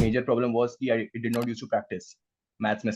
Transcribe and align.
Major 0.00 0.22
problem 0.22 0.52
was 0.52 0.74
कि 0.80 0.88
I 0.88 1.04
did 1.16 1.36
not 1.36 1.48
use 1.48 1.60
to 1.60 1.66
practice 1.66 2.16
maths 2.60 2.84
में 2.84 2.94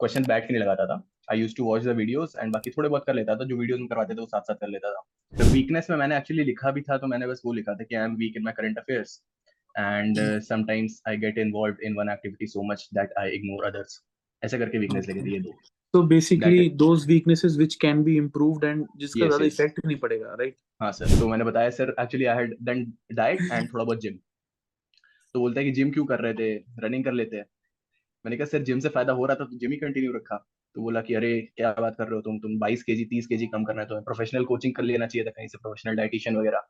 question 0.00 0.24
बैठ 0.28 0.46
के 0.46 0.52
नहीं 0.52 0.62
लगाता 0.62 0.86
था. 0.86 1.02
I 1.30 1.40
use 1.40 1.54
to 1.56 1.64
watch 1.64 1.82
the 1.84 1.96
videos 1.96 2.34
and 2.38 2.52
बाकी 2.52 2.70
थोड़े 2.70 2.88
बहुत 2.88 3.04
कर 3.06 3.14
लेता 3.14 3.34
था. 3.36 3.44
जो 3.44 3.56
वीडियोस 3.56 3.80
में 3.80 3.88
करवाते 3.88 4.14
थे 4.14 4.20
वो 4.20 4.26
साथ 4.26 4.40
साथ 4.50 4.54
कर 4.60 4.68
लेता 4.68 4.90
था. 4.92 5.02
तो 5.32 5.44
वीकनेस 5.52 5.90
में 5.90 5.96
मैंने 5.96 6.16
एक्चुअली 6.16 6.44
लिखा 6.44 6.70
भी 6.70 6.80
था 6.88 6.96
तो 6.98 7.06
मैंने 7.06 7.26
बस 7.26 7.42
वो 7.46 7.52
लिखा 7.52 7.74
था 7.74 7.84
कि 7.84 7.94
I 7.94 8.04
am 8.04 8.16
weak 8.16 8.36
in 8.36 8.42
my 8.44 8.54
current 8.56 8.78
affairs 8.78 9.20
and 9.74 10.18
sometimes 10.48 11.02
I 11.08 11.16
get 11.26 11.38
involved 11.38 11.84
in 11.84 11.94
one 11.98 12.10
activity 12.12 12.46
so 12.46 12.62
much 12.72 12.88
that 12.94 13.12
I 13.18 13.30
ignore 13.36 13.66
others 13.66 14.00
ऐसे 14.42 14.58
करके 14.58 14.78
वीकनेस 14.78 15.08
लिखी 15.08 15.22
थी 15.26 15.32
ये 15.34 15.40
दो. 15.40 15.54
So 15.94 16.00
basically, 16.10 16.60
those 16.80 17.02
weaknesses 17.08 17.56
which 17.60 17.74
can 17.80 17.98
be 18.04 18.12
improved 18.18 18.62
and 18.66 18.84
जिसका 19.00 19.26
ज़्यादा 19.26 19.44
yes. 19.44 19.54
Effect 19.54 19.80
नहीं 19.86 19.96
पड़ेगा, 20.04 20.36
right? 20.36 20.54
हाँ 20.82 20.92
सर 20.98 21.18
तो 21.20 21.28
मैंने 21.28 21.44
बताया 21.44 21.70
sir 21.78 21.94
actually 22.00 22.24
I 22.24 22.36
had 22.36 22.54
done 22.68 22.84
diet 23.14 23.40
and 23.40 23.68
थोड़ा 23.72 23.84
बहुत 23.84 24.00
जिम 24.02 24.14
तो 25.34 25.40
बोलता 25.40 25.60
है 25.60 25.66
कि 25.66 25.72
जिम 25.72 25.90
क्यों 25.90 26.04
कर 26.04 26.20
रहे 26.20 26.34
थे? 26.34 26.64
रनिंग 26.78 27.04
कर 27.04 27.12
लेते 27.12 27.36
हैं। 27.36 27.44
मैंने 28.24 28.36
कहा, 28.36 28.44
सर 28.44 28.62
जिम 28.62 28.78
से 28.78 28.88
फ़ायदा 28.88 29.12
हो 29.12 29.26
रहा 29.26 29.34
था 29.34 29.44
तो 29.44 29.58
जिम 29.58 29.70
ही 29.70 29.76
कंटिन्यू 29.76 30.12
रखा। 30.12 30.48
तो 30.74 30.82
बोला 30.82 31.00
कि, 31.00 31.14
अरे, 31.14 31.40
क्या 31.56 31.74
बात 31.80 31.96
कर 31.98 32.04
रहे 32.04 32.14
हो 32.14 32.20
तुम? 32.20 32.38
तुम 32.38 32.58
22 32.58 32.82
केजी 32.82 33.04
30 33.04 33.26
केजी 33.26 33.46
कम 33.46 33.64
करना 33.64 33.80
है 33.80 33.86
तो 33.88 34.00
प्रोफेशनल 34.00 34.44
कोचिंग 34.44 34.74
कर 34.74 34.82
लेना 34.82 35.06
चाहिए 35.06 35.26
था 35.26 35.30
कहीं 35.30 35.48
से 35.48 35.58
प्रोफेशनल 35.58 35.96
डाइटिशियन 35.96 36.36
वगैरह। 36.36 36.62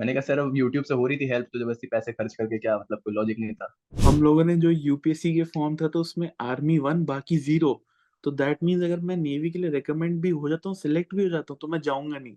मैंने 0.00 0.12
कहा, 0.12 0.20
सर, 0.20 0.38
अब 0.38 0.56
यूट्यूब 0.56 0.84
से 0.84 0.94
हो 0.94 1.06
रही 1.06 1.16
थी 1.16 1.26
हेल्प 1.26 1.46
तो 1.52 1.58
ज़बरदस्ती 1.58 1.86
पैसे 1.86 2.12
खर्च 2.12 2.34
करके 2.34 2.58
क्या 2.58 2.78
मतलब 2.78 2.98
कोई 2.98 3.14
लॉजिक 3.14 3.38
नहीं 3.38 3.52
था? 3.52 3.74
हम 4.00 4.22
लोगों 4.22 4.44
ने 4.44 4.56
जो 4.56 4.70
यूपीएससी 4.70 5.34
के 5.34 5.42
फॉर्म 5.42 5.76
था 5.76 5.88
तो 5.88 6.00
उसमें 6.00 6.30
आर्मी 6.40 6.78
वन 6.78 7.04
बाकी 7.04 7.36
ज़ीरो 7.36 7.84
तो 8.24 8.30
दैट 8.30 8.58
मीन्स 8.62 8.84
अगर 8.84 9.00
मैं 9.00 9.16
नेवी 9.16 9.50
के 9.50 9.58
लिए 9.58 9.70
रिकमेंड 9.70 10.20
भी 10.20 10.30
हो 10.30 10.48
जाता 10.48 10.68
हूँ 10.68 10.76
सिलेक्ट 10.76 11.14
भी 11.14 11.22
हो 11.22 11.28
जाता 11.28 11.52
हूँ 11.52 11.58
तो 11.60 11.68
मैं 11.68 11.80
जाऊँगा 11.80 12.18
नहीं। 12.18 12.36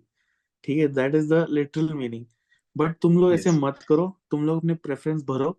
ठीक 0.64 0.78
है? 0.78 0.88
That 0.88 1.14
is 1.14 1.34
the 1.34 1.46
literal 1.50 1.92
meaning 1.94 2.26
but 2.76 2.94
तुम 3.02 3.18
लोग 3.18 3.32
ऐसे 3.32 3.50
मत 3.50 3.78
करो 3.88 4.06
तुम 4.30 4.44
लोग 4.46 4.58
अपने 4.58 4.74
प्रेफरेंस 4.86 5.22
भरो 5.24 5.50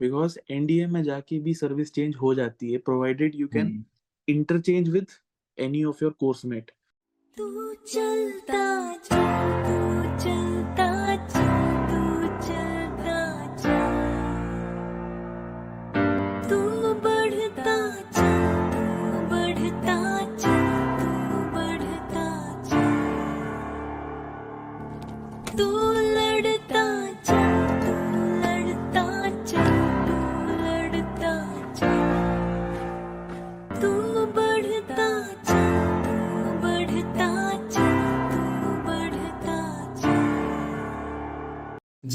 बिकॉज़ 0.00 0.38
एनडीए 0.50 0.86
में 0.86 1.02
जाके 1.02 1.38
भी 1.40 1.54
सर्विस 1.54 1.92
चेंज 1.92 2.16
हो 2.16 2.34
जाती 2.34 2.72
है 2.72 2.78
provided 2.88 3.34
you 3.34 3.48
can 3.48 3.84
interchange 4.28 4.88
with 4.88 5.06
any 5.58 5.84
of 5.84 6.04
your 6.04 6.12
coursemate 6.20 6.70
तू 7.36 7.72
चलता 7.86 8.64
चल 8.94 9.24
तू 9.64 10.24
चलता 10.24 10.55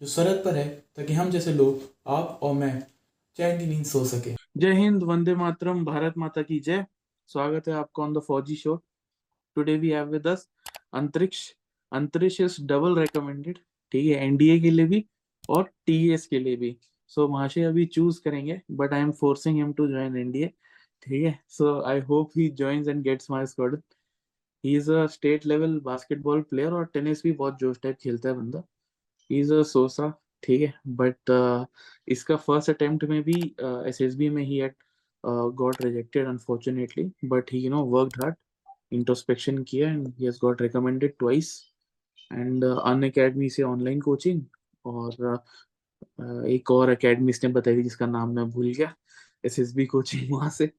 जो 0.00 0.06
सरहद 0.06 0.42
पर 0.44 0.54
है 0.56 0.68
ताकि 0.96 1.12
हम 1.12 1.30
जैसे 1.30 1.52
लोग 1.54 1.80
आप 2.14 2.40
और 2.42 2.52
मैं 2.54 2.72
चैन 3.38 3.58
की 3.58 3.66
नींद 3.66 3.84
सो 3.86 4.04
सके। 4.04 4.34
जय 4.56 4.72
हिंद 4.74 5.02
वंदे 5.02 5.34
मातरम 5.34 5.84
भारत 5.84 6.18
माता 6.18 6.42
की 6.42 6.58
जय। 6.60 6.84
स्वागत 7.30 7.68
है 7.68 7.74
आपका 7.74 8.02
on 8.02 8.12
the 8.12 8.20
Fauji 8.26 8.56
show 8.56 8.74
today 9.56 9.76
we 9.76 9.90
have 9.90 10.10
with 10.10 10.26
us 10.26 10.46
Antariksh 10.94 11.40
Antariksh 11.92 12.40
is 12.40 12.60
double 12.66 12.98
recommended 12.98 13.58
ठीक 13.92 14.06
है 14.06 14.22
एनडीए 14.26 14.58
के 14.60 14.70
लिए 14.70 14.86
भी 14.86 15.04
और 15.48 15.70
टीएस 15.86 16.26
के 16.26 16.38
लिए 16.38 16.56
भी। 16.56 16.76
सो 17.08 17.24
so, 17.24 17.32
महाशय 17.32 17.64
अभी 17.64 17.86
चूज़ 17.88 18.20
करेंगे 18.24 18.60
but 18.72 18.92
I 18.92 19.00
am 19.00 19.10
forcing 19.14 19.56
him 19.56 19.72
to 19.72 19.86
join 19.88 20.16
NDA 20.16 20.52
ठीक 21.02 21.24
है 21.24 21.38
so 21.48 21.80
I 21.88 22.00
hope 22.08 22.30
he 22.36 22.48
joins 22.58 22.88
and 22.88 23.02
gets 23.02 23.30
my 23.30 23.46
squad 23.46 23.80
he 24.64 24.76
is 24.76 24.92
a 24.92 25.06
state 25.08 25.46
level 25.46 25.78
basketball 25.84 26.42
player 26.50 26.72
और 26.72 26.84
टेनिस 26.94 27.22
भी 27.22 27.32
बहुत 27.34 27.58
जोश 27.58 27.80
टाइप 27.82 27.96
खेलता 28.00 28.28
है 28.28 28.34
बंदा। 28.36 28.62
इज़ 29.30 29.52
अ 29.54 29.62
सोसा 29.62 30.12
ठीक 30.42 30.60
है? 30.60 30.72
बट 30.88 31.68
इसका 32.08 32.36
फ़र्स्ट 32.36 32.70
अटेम्प्ट 32.70 33.04
में 33.04 33.22
भी 33.22 33.40
एस 33.88 34.00
एस 34.02 34.14
बी 34.16 34.28
में 34.30 34.42
he 34.44 34.60
eight 34.62 34.76
got 35.24 35.82
rejected 35.84 36.26
unfortunately 36.28 37.10
but 37.24 37.52
he 37.52 37.58
you 37.58 37.70
know 37.70 37.84
worked 37.86 38.22
hard 38.22 38.36
introspection 38.92 39.62
किया 39.62 39.88
and 39.90 40.08
he 40.08 40.24
has 40.24 40.38
got 40.42 40.62
recommended 40.62 41.14
twice 41.18 41.52
and 42.30 42.64
on 42.64 43.02
academy 43.08 43.48
से 43.50 43.62
ऑनलाइन 43.62 44.00
कोचिंग 44.00 44.42
और 44.84 45.12
uh, 45.12 46.44
एक 46.46 46.70
और 46.70 46.88
अकेडमी 46.88 47.30
इसने 47.30 47.50
बताई 47.52 47.76
थी 47.76 47.82
जिसका 47.82 48.06
नाम 48.06 48.34
मैं 48.36 48.48
भूल 48.50 48.72
गया 48.72 48.94
एस 49.44 49.58
एस 49.58 49.74
बी 49.74 49.86
कोचिंग 49.86 50.32
वहाँ 50.32 50.50
से. 50.50 50.70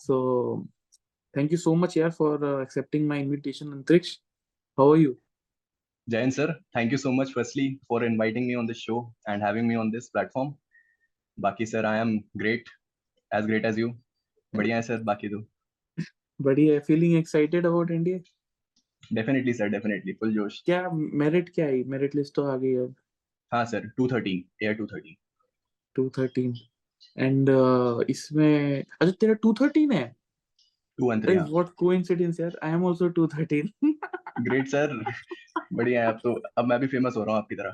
So 0.00 0.66
thank 1.34 1.52
you 1.52 1.58
so 1.58 1.74
much 1.74 1.96
यार 1.96 2.10
for 2.10 2.44
accepting 2.62 3.08
my 3.08 3.20
invitation 3.22 3.72
Antariksh 3.72 4.18
how 4.78 4.92
are 4.92 4.98
you 4.98 5.16
Jayan 6.08 6.32
sir, 6.32 6.56
thank 6.72 6.90
you 6.90 6.96
so 6.96 7.12
much 7.12 7.32
firstly 7.32 7.78
for 7.86 8.02
inviting 8.02 8.46
me 8.48 8.54
on 8.54 8.66
this 8.66 8.78
show 8.78 9.12
and 9.26 9.42
having 9.42 9.68
me 9.68 9.74
on 9.76 9.90
this 9.90 10.08
platform. 10.08 10.54
बाकी 11.38 11.66
sir 11.66 11.84
I 11.84 11.96
am 11.98 12.12
great, 12.36 12.70
as 13.30 13.46
great 13.46 13.66
as 13.66 13.78
you. 13.78 13.92
बढ़िया 14.52 14.76
है 14.76 14.82
sir 14.82 15.02
बाकी 15.04 15.28
तो 15.28 15.38
बढ़िया 16.40 16.78
feeling 16.86 17.16
excited 17.16 17.66
about 17.66 17.90
India 17.90 18.18
definitely 19.14 19.52
sir 19.54 19.68
definitely 19.68 20.12
full 20.20 20.32
जोश 20.34 20.60
क्या 20.66 20.88
merit 20.92 21.48
क्या 21.54 21.66
आई 21.66 21.82
merit 21.94 22.14
list 22.14 22.34
तो 22.34 22.44
आ 22.50 22.56
गई 22.56 22.74
अब 22.76 22.94
हाँ 23.52 23.64
sir 23.72 23.90
213 24.00 24.42
air 24.62 24.76
213 24.76 25.14
two 25.96 26.08
thirteen 26.18 26.54
and 27.18 27.50
इसमें 28.10 28.80
अच्छा 28.80 29.10
तेरा 29.10 29.34
टू 29.42 29.52
थर्टीन 29.60 29.92
है 29.92 30.04
213 31.00 31.40
अरे 31.40 31.50
व्हाट 31.50 31.68
कोइंसिडेंस 31.76 32.40
यार 32.40 32.58
I 32.62 32.72
am 32.72 32.86
also 32.86 33.08
too 33.08 33.26
great 33.26 34.68
sir 34.68 35.02
बढ़िया 35.72 36.02
है 36.02 36.08
अब 36.08 36.18
तो 36.22 36.32
अब 36.58 36.64
मैं 36.64 36.78
भी 36.80 36.86
फ़ेमस 36.86 37.14
हो 37.16 37.24
रहा 37.24 37.34
हूँ 37.34 37.42
आपकी 37.42 37.54
तरह। 37.54 37.70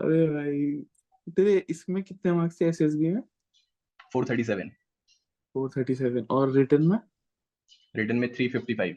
अरे 0.00 0.26
भाई 0.28 1.32
तेरे 1.32 1.56
इसमें 1.70 2.02
कितने 2.02 2.32
मार्क्स 2.32 2.60
थे 2.60 2.64
एसएसबी 2.64 3.08
में? 3.08 3.22
437 4.16 4.70
437 5.54 6.26
और 6.30 6.52
रिटन 6.52 6.82
में? 6.82 6.98
रिटर्न 7.96 8.16
में 8.16 8.28
355 8.34 8.94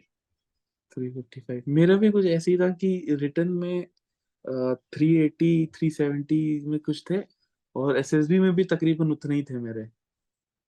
355 0.98 1.64
मेरा 1.68 1.96
भी 1.96 2.10
कुछ 2.12 2.26
ऐसे 2.26 2.52
ही 2.52 2.58
था 2.58 2.70
कि 2.70 3.18
रिटन 3.22 3.48
में 3.48 3.86
थ्री 4.94 5.16
एटी 5.16 5.66
थ्री 5.66 5.90
सेवेंटी 5.90 6.40
में 6.66 6.80
कुछ 6.80 7.04
थे 7.10 7.22
और 7.76 7.98
एसएसबी 7.98 8.40
में 8.40 8.54
भी 8.56 8.64
तकरीबन 8.64 9.12
उतने 9.12 9.36
ही 9.36 9.44
थे 9.44 9.60
मेरे। 9.60 9.90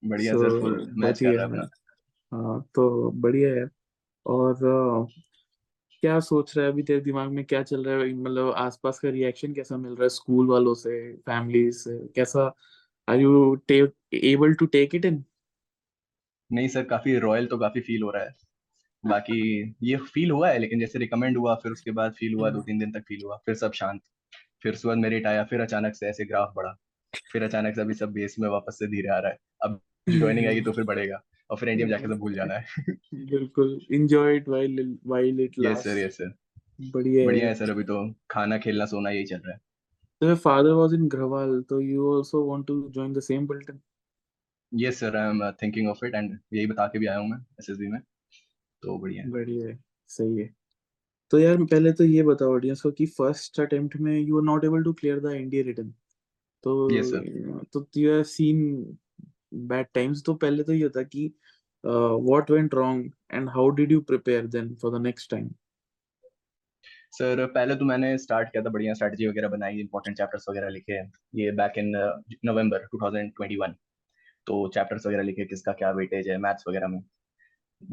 बढ़िया 0.04 0.34
So, 0.34 0.42
सर 0.42 0.60
फुल 0.62 0.92
मैच 0.98 1.20
कर 1.20 1.34
रहा 1.34 1.46
अपना। 1.46 1.70
तो 2.76 3.12
बढ़िया 3.12 3.50
है। 3.54 3.68
और 4.26 5.08
क्या 6.04 6.20
सोच 6.20 6.56
रहा 6.58 6.66
है 6.66 6.72
अभी 6.72 6.84
तेरे 6.84 7.02
दिमाग 7.02 7.30
में? 7.32 7.44
क्या 7.46 7.62
चल 7.64 7.84
रहा 7.84 7.96
है? 7.96 8.14
मतलब 8.14 8.52
आसपास 8.54 9.00
का 9.00 9.10
रिएक्शन 9.10 9.54
कैसा 9.54 9.78
मिल 9.78 9.92
रहा 9.92 10.04
है 10.04 10.10
स्कूल 10.10 10.48
वालों 10.48 10.74
से 10.76 10.92
फैमिली 11.20 11.72
से? 11.72 11.98
कैसा 12.16 12.46
are 13.08 13.20
you 13.20 13.62
able 14.14 14.54
to 14.54 14.66
take 14.68 14.96
it 14.96 15.06
in 15.06 15.24
नहीं 16.50 16.68
सर 16.68 16.84
काफ़ी 16.86 17.18
रॉयल 17.20 17.46
तो 17.48 17.58
काफ़ी 17.58 17.82
फील 17.82 18.04
हो 18.04 18.10
रहा 18.12 18.24
है। 18.24 18.36
बाकी 19.04 19.76
ये 19.84 19.96
फील 20.06 20.32
हुआ 20.32 20.50
है 20.50 20.58
लेकिन 20.60 20.80
जैसे 20.80 21.00
रिकमेंड 21.00 21.38
हुआ 21.38 21.56
फिर 21.56 21.72
उसके 21.72 21.92
बाद 21.92 22.14
फील 22.14 22.34
हुआ 22.34 22.50
दो 22.50 22.62
तीन 22.62 22.80
दिन 22.80 22.92
तक 22.92 23.04
फील 23.08 23.24
हुआ 23.26 23.38
फिर 23.46 23.56
सब 23.56 23.72
शांत। 23.74 24.02
फिर 24.64 24.78
बाद 24.86 24.98
मेरिट 24.98 25.26
आया 25.28 25.44
फिर 25.44 25.62
अचानक 25.62 25.96
से 25.96 26.08
ऐसे 26.08 26.26
ग्राफ 26.26 26.54
बढ़ा। 26.56 26.74
फिर 27.32 27.44
अचानक 27.44 27.76
से 27.76 27.82
अभी 27.82 27.94
सब 27.94 28.12
बेस 28.14 28.36
में 28.40 28.48
वापस 28.50 28.80
से 28.80 28.88
धीरे 28.88 29.10
आ 29.10 29.18
रहा 29.20 29.32
है। 29.32 29.38
अब 29.62 29.80
ज्वाइनिंग 30.10 30.48
आएगी 30.48 30.62
तो 30.62 30.72
फिर 30.72 30.84
बढ़ेगा। 30.84 31.22
और 31.50 31.58
फिर 31.58 31.70
एनडीएम 31.70 31.90
जाके 31.90 32.08
सब 32.08 32.20
भूल 32.20 32.34
जाना 32.34 32.54
है। 32.54 32.66
बिल्कुल। 33.14 33.80
Enjoy 33.92 34.36
it 34.36 34.50
while 34.50 34.98
while 35.06 35.40
it 35.40 35.56
yes 35.60 35.84
sir 35.84 35.98
yes 35.98 36.18
sir 36.18 36.34
बढ़िया 36.82 37.26
बढ़िया 37.26 37.48
है 37.48 37.56
सर 37.56 37.70
अभी 37.70 37.84
तो 37.84 37.98
खाना 38.32 38.58
खेलना 38.58 38.86
सोना 38.86 39.10
यही 39.10 39.24
चल 39.24 39.38
रहा 39.38 39.52
है। 39.52 39.62
तो 40.22 40.36
फादर 40.36 40.72
वाज 40.72 40.94
इन 40.94 41.08
घरवाल 41.08 41.62
तो 41.70 41.82
you 41.82 42.14
also 42.16 42.44
want 42.46 42.66
to 42.68 42.90
join 42.90 43.14
the 43.14 43.20
same 43.20 43.48
battalion 43.48 43.80
yes 44.72 45.00
sir 45.00 45.16
I 45.18 45.30
am 45.30 45.52
thinking 45.52 45.90
of 45.90 46.06
it 46.06 46.16
and 46.16 46.38
यही 46.54 46.68
बता 46.68 46.88
के 46.88 47.00
भी 47.00 47.06
आया 47.06 47.18
हूँ 47.18 47.30
मैं 47.30 47.38
एसएसबी 47.38 47.88
में। 47.88 48.00
तो 48.84 48.98
बढ़िया 48.98 49.24
है। 49.24 49.30
बढ़िया 49.30 49.68
है 49.68 49.80
सही 50.08 50.38
है। 50.38 50.50
तो 51.32 51.40
यार 51.40 51.58
पहले 51.64 51.92
तो 51.92 52.04
ये 52.04 52.24
बताओ 52.24 52.54
ऑडियंस 52.54 52.82
को 52.82 52.92
कि 52.92 53.06
फ़र्स्ट 53.06 53.60
अटेम्प्ट 53.60 53.96
में 53.98 54.20
you 54.20 54.38
are 54.38 54.44
not 54.44 54.66
able 54.66 54.84
to 54.84 54.94
clear 54.94 55.20
the 55.20 55.32
NDA 55.36 55.62
written 55.62 55.94
तो 56.64 56.90
Yes, 56.90 57.06
sir. 57.06 57.22
तो 57.74 57.88
you 57.98 58.12
have 58.14 58.24
seen 58.24 58.60
bad 59.54 59.88
times 59.94 60.24
तो 60.26 60.34
पहले 60.34 60.64
तो 60.64 60.74
ये 60.74 60.90
था 60.90 61.04
कि 61.04 61.26
what 61.84 62.52
went 62.52 62.74
wrong 62.74 63.12
and 63.34 63.50
how 63.50 63.70
did 63.70 63.92
you 63.92 64.02
prepare 64.02 64.48
then 64.48 64.74
for 64.82 64.98
the 64.98 65.02
next 65.04 65.32
time 65.32 65.50
sir 67.14 67.46
पहले 67.46 67.76
तो 67.76 67.86
मैंने 67.86 68.18
स्टार्ट 68.18 68.50
किया 68.52 68.64
था 68.64 68.70
बढ़िया 68.70 68.94
स्ट्रैटेजी 68.94 69.28
वगैरह 69.28 69.48
बनाई 69.48 69.80
इंपॉर्टेंट 69.80 70.18
चैप्टर्स 70.18 70.46
वगैरह 70.50 70.70
लिखे। 70.70 71.00
ये 71.36 71.52
बैक 71.52 71.78
इन 71.78 71.92
नवंबर 72.46 72.88
2021 72.96 73.74
तो 74.48 74.68
चैप्टर्स 74.74 75.06
वगैरह 75.08 75.24
लिखे 75.24 75.46
किसका 75.46 75.72
क्या 75.74 75.92
वेटेज 75.92 76.30
है 76.30 76.38
मैथ्स 76.38 76.64
वगैरह 76.68 76.88
में। 76.88 77.00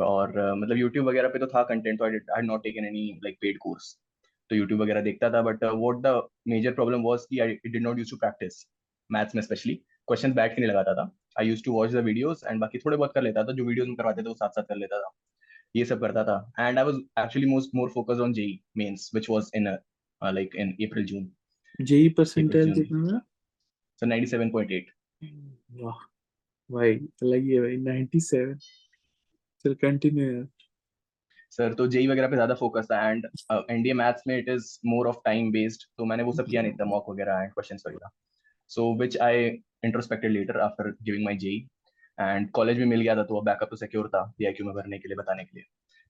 और 0.01 0.29
uh, 0.31 0.57
मतलब 0.63 0.77
यूट्यूब 0.77 1.09
वगैरह 1.09 1.29
पे 1.29 1.39
तो 1.39 1.47
था 1.47 1.63
कंटेंट 1.63 1.99
तो 1.99 2.05
I 2.05 2.11
had 2.11 2.45
not 2.45 2.63
taken 2.63 2.85
any 2.85 3.21
like 3.25 3.39
paid 3.41 3.59
course 3.59 3.97
तो 4.51 4.57
यूट्यूब 4.57 4.81
वगैरह 4.83 5.01
देखता 5.03 5.31
था 5.31 5.43
but 5.43 5.65
what 5.65 6.03
the 6.07 6.29
major 6.49 6.73
problem 6.75 7.03
was 7.03 7.27
कि 7.31 7.39
I 7.39 7.55
did 7.67 7.83
not 7.83 7.99
use 7.99 8.11
to 8.11 8.17
practise 8.17 8.67
maths 9.11 9.35
में 9.35 9.43
स्पेशली 9.43 9.75
क्वेश्चंस 9.75 10.35
बैठ 10.35 10.55
के 10.57 10.61
नहीं 10.61 10.71
लगाता 10.71 10.95
था। 10.95 11.11
I 11.41 11.49
use 11.49 11.65
to 11.65 11.73
watch 11.73 11.91
the 11.93 12.05
videos 12.05 12.45
and 12.47 12.61
बाकी 12.61 12.79
थोड़े 12.79 12.97
बहुत 12.97 13.13
कर 13.15 13.23
लेता 13.23 13.45
था 13.45 13.53
जो 13.55 13.65
वीडियोस 13.65 13.89
में 13.89 13.97
करवाते 13.97 14.23
थे 14.23 14.29
वो 14.29 14.35
साथ 14.35 14.49
साथ 14.51 14.63
कर 14.69 14.77
लेता 14.77 15.01
था। 15.01 15.11
ये 15.77 15.85
सब 15.85 16.01
करता 16.01 16.25
था। 16.25 16.37
And 16.61 16.79
I 16.79 16.85
was 16.85 16.95
actually 17.19 17.47
most 17.49 17.75
more 17.75 17.91
focused 17.91 18.21
on 18.21 18.33
JEE 18.33 18.61
mains 18.77 19.11
which 19.15 19.31
was 19.31 19.51
in 19.57 19.69
like 20.23 20.57
in 20.57 20.73
April 20.87 21.05
June 21.07 21.31
JEE 21.83 22.09
June. 22.11 22.73
कितना 22.75 23.07
था? 23.09 23.19
सो 24.03 24.07
97.8 24.07 24.91
वाह 25.83 25.99
भाई 26.71 26.95
अलग 26.95 27.43
ही 27.43 27.51
है 27.51 27.61
भाई 27.61 27.77
97 27.77 28.55
चल 29.65 29.75
कंटिन्यू 29.81 30.45
सर 31.53 31.75
तो 31.75 31.87
जेई 31.87 32.07
वगैरह 32.07 32.29
पे 32.29 32.37
ज़्यादा 32.37 32.55
फोकस 32.55 32.87
था 32.91 33.01
एंड 33.11 33.27
एनडीए 33.53 33.93
मैथ्स 33.95 34.23
में 34.27 34.37
it 34.39 34.49
is 34.49 34.67
more 34.87 35.07
of 35.09 35.17
time 35.25 35.51
based 35.53 35.85
तो 35.99 36.05
मैंने 36.05 36.23
वो 36.23 36.33
सब 36.33 36.47
किया 36.47 36.63
नहीं 36.63 36.73
था 36.73 36.85
मॉक 36.85 37.11
वगैरह 37.11 37.43
एंड 37.43 37.53
क्वेश्चंस 37.53 37.83
वगैरह। 37.87 38.11
So 38.71 38.93
which 38.99 39.17
I 39.19 39.49
introspected 39.85 40.31
later 40.31 40.59
after 40.61 40.91
giving 41.03 41.25
my 41.25 41.37
JEE 41.37 41.67
and 42.19 42.51
college 42.51 42.79
में 42.79 42.87
मिल 42.87 43.01
गया 43.01 43.17
था 43.17 43.23
तो 43.25 43.35
वो 43.35 43.41
बैकअप 43.43 43.71
तो 43.71 43.77
सिक्योर 43.77 44.09
था 44.09 44.23
पीआईक्यू 44.39 44.67
में 44.67 44.75
भरने 44.75 44.99
के 44.99 45.09
लिए 45.09 45.17
बताने 45.17 45.45
के 45.45 45.59
लिए। 45.59 45.65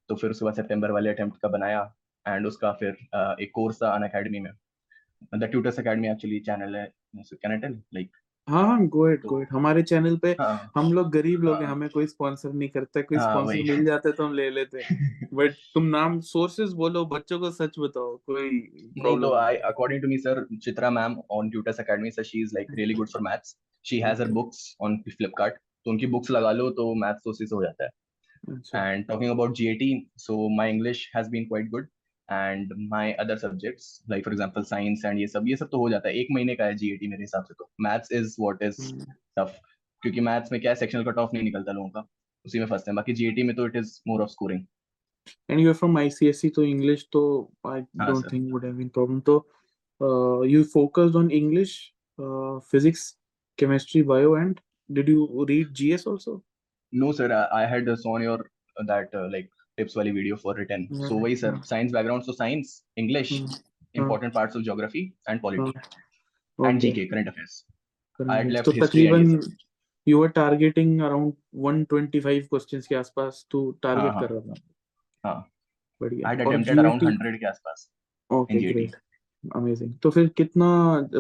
तो 0.09 0.15
फिर 0.15 0.31
उसके 0.31 0.45
बाद 0.45 0.55
सितंबर 0.55 0.91
वाले 0.91 1.11
अटेम्प्ट 1.11 1.41
का 1.43 1.49
बनाया 1.49 1.83
एंड 2.27 2.47
उसका 2.47 2.73
फिर 2.73 2.93
uh, 2.93 3.41
एक 3.41 3.51
कोर्स 3.55 3.83
था 3.83 3.95
अन 3.95 4.03
अकेडमी 4.03 4.41
में। 4.41 4.53
The 5.35 5.45
Tutors 5.45 5.79
Academy 5.81 6.09
actually 6.09 6.41
channel 6.41 6.77
है 6.77 6.85
कैन 7.17 7.53
आई 7.53 7.59
टेल 7.59 7.81
लाइक 7.95 8.17
हाँ 8.51 8.67
हाँ 8.67 8.87
गो 8.87 9.09
इट 9.11 9.25
गो 9.27 9.41
इट 9.43 9.49
हमारे 9.53 9.83
चैनल 9.83 10.17
पे 10.17 10.31
हाँ। 10.41 10.71
हम 10.77 10.93
लोग 10.93 11.11
गरीब 11.13 11.43
लोग 11.43 11.57
हैं 11.57 11.67
हाँ। 11.67 11.75
हमें 11.75 11.89
कोई 11.89 12.07
स्पॉन्सर 12.07 12.53
नहीं 12.53 12.69
करता 12.69 13.01
कोई 13.01 13.19
हाँ, 13.19 13.31
स्पॉन्सर। 13.31 13.63
मिल 13.73 13.85
जाते 13.85 14.13
तो 14.13 14.25
हम 14.25 14.35
ले 14.35 14.51
लेते। 14.51 14.83
बट 15.35 15.53
तुम 15.75 15.85
नाम 15.85 16.21
सोर्सेज 16.21 16.73
बोलो 16.73 17.05
बच्चों 17.07 17.39
को 17.41 17.51
सच 17.51 17.79
बताओ 17.79 18.17
कोई 18.17 18.51
नहीं 18.51 19.03
problem 19.03 19.35
I 19.35 19.57
according 19.57 20.03
to 20.03 20.09
me 20.09 20.19
sir 20.19 20.47
Chitra 20.63 20.91
ma'am 20.91 21.17
on 21.31 21.51
Tutors 21.51 21.81
Academy 21.81 22.11
sir 22.11 22.23
she 22.23 22.43
is 22.43 22.55
like 22.55 22.67
really 22.71 22.95
good 22.95 23.09
for 23.09 23.23
maths 23.23 23.57
she 23.85 24.01
has 24.01 24.23
her 24.23 24.29
books 24.31 24.77
on 24.81 24.97
Flipkart 25.09 25.55
तो 25.55 25.91
उनकी 25.91 26.07
बुक्स 26.07 26.31
लगा 26.31 26.53
लो 26.53 26.71
तो 26.71 26.95
मैथ्स 26.95 27.27
उसी 27.27 27.47
से 27.47 27.57
हो 27.57 27.63
जाता 27.63 27.85
है। 27.85 27.91
अच्छा। 28.49 28.83
And 28.83 29.07
talking 29.09 29.31
about 29.31 29.55
GAT, 29.55 29.83
so 30.17 30.37
my 30.59 30.65
English 30.69 31.01
has 31.15 31.29
been 31.29 31.47
quite 31.49 31.67
and 32.31 32.73
my 32.89 33.15
other 33.15 33.37
subjects 33.37 34.03
like 34.09 34.25
for 34.25 34.33
example 34.33 34.65
science 34.65 35.05
and 35.05 35.19
ये 35.19 35.27
सब 35.27 35.49
ये 35.49 35.57
सब 35.57 35.69
तो 35.71 35.79
हो 35.79 35.89
जाता 35.91 36.09
है 36.09 36.15
एक 36.19 36.29
महीने 36.33 36.55
का 36.57 36.65
है 36.65 36.77
GAT 36.77 37.09
मेरे 37.11 37.23
हिसाब 37.23 37.45
से 37.45 37.55
तो 37.55 37.71
maths 37.87 38.13
is 38.21 38.37
what 38.45 38.63
is 38.69 38.81
hmm, 38.81 39.05
tough 39.39 39.55
क्योंकि 40.03 40.21
maths 40.29 40.53
में 40.53 40.61
क्या 40.61 40.73
है 40.73 40.79
sectional 40.79 41.07
cut 41.09 41.23
off 41.23 41.35
नहीं 41.35 41.45
निकलता 41.45 41.73
लोगों 41.73 41.89
का 41.91 42.07
उसी 42.47 42.59
में 42.59 42.67
फंसते 42.67 42.91
हैं 42.91 42.97
बाकी 42.97 43.15
GAT 43.23 43.45
में 43.47 43.55
तो 43.57 43.69
it 43.69 43.81
is 43.83 44.01
more 44.11 44.21
of 44.27 44.31
scoring 44.37 44.67
and 45.49 45.61
you're 45.61 45.79
from 45.81 45.97
ICSE 46.03 46.51
तो 46.55 46.65
English 46.65 47.05
तो 47.13 47.23
I 47.65 47.81
हाँ, 47.81 48.07
don't 48.07 48.23
sir. 48.23 48.29
think 48.29 48.53
would 48.53 48.65
have 48.65 48.79
been 48.79 48.91
problem 48.99 49.21
तो 49.31 49.45
uh, 50.01 50.43
you 50.43 50.65
focused 50.65 51.17
on 51.17 51.31
English 51.31 51.93
uh, 52.19 52.61
physics 52.61 53.17
chemistry 53.59 54.03
bio 54.03 54.35
and 54.35 54.61
did 54.91 55.09
you 55.09 55.45
read 55.49 55.75
GS 55.75 56.07
also 56.07 56.43
no 56.93 57.13
sir 57.13 57.33
I, 57.33 57.63
I 57.63 57.67
had 57.67 57.89
uh, 57.89 57.97
saw 57.97 58.19
your 58.19 58.39
uh, 58.77 58.85
that 58.87 59.15
uh, 59.15 59.29
like 59.31 59.51
tips 59.81 59.97
वाली 59.97 60.13
for 60.39 60.55
written 60.55 60.87
so 60.93 61.03
हाँ, 61.03 61.21
वही 61.21 61.37
sir 61.37 61.51
हाँ। 61.51 61.63
science 61.63 61.93
background 61.93 62.25
so 62.25 62.33
science 62.33 62.73
English 62.97 63.33
hmm, 63.33 63.61
important 63.95 64.35
parts 64.35 64.57
of 64.57 64.65
geography 64.65 65.05
and 65.29 65.43
polity 65.43 65.73
हाँ, 65.77 65.85
and 66.59 66.79
okay. 66.79 66.93
GK 66.93 67.09
current 67.11 67.29
affairs 67.29 67.59
करना 68.21 68.35
I 68.35 68.39
had 68.39 68.47
है। 68.47 68.53
left 68.53 68.65
तो 68.65 68.73
history 68.73 69.07
and 69.07 69.27
ये 69.27 69.37
तकरीबन 69.37 69.69
you 70.07 70.19
were 70.19 70.33
targeting 70.37 70.93
around 71.01 71.33
125 71.69 72.49
questions 72.55 72.87
के 72.87 72.95
आसपास 72.95 73.47
तू 73.51 73.71
टारगेट 73.83 74.13
हाँ, 74.13 74.21
कर 74.21 74.35
रहा 74.35 74.41
था 74.41 74.55
हाँ। 75.25 75.51
बढ़िया 76.01 76.29
और 76.29 76.37
attempted 76.37 76.79
around 76.79 77.03
GAT 77.03 77.23
100 77.23 77.39
के 77.39 77.47
आसपास 77.47 77.91
ओके. 78.31 78.73
ग्रेट 78.73 78.97
अमेजिंग 79.57 79.93
तो 80.03 80.11
फिर 80.11 80.27
कितना 80.37 80.69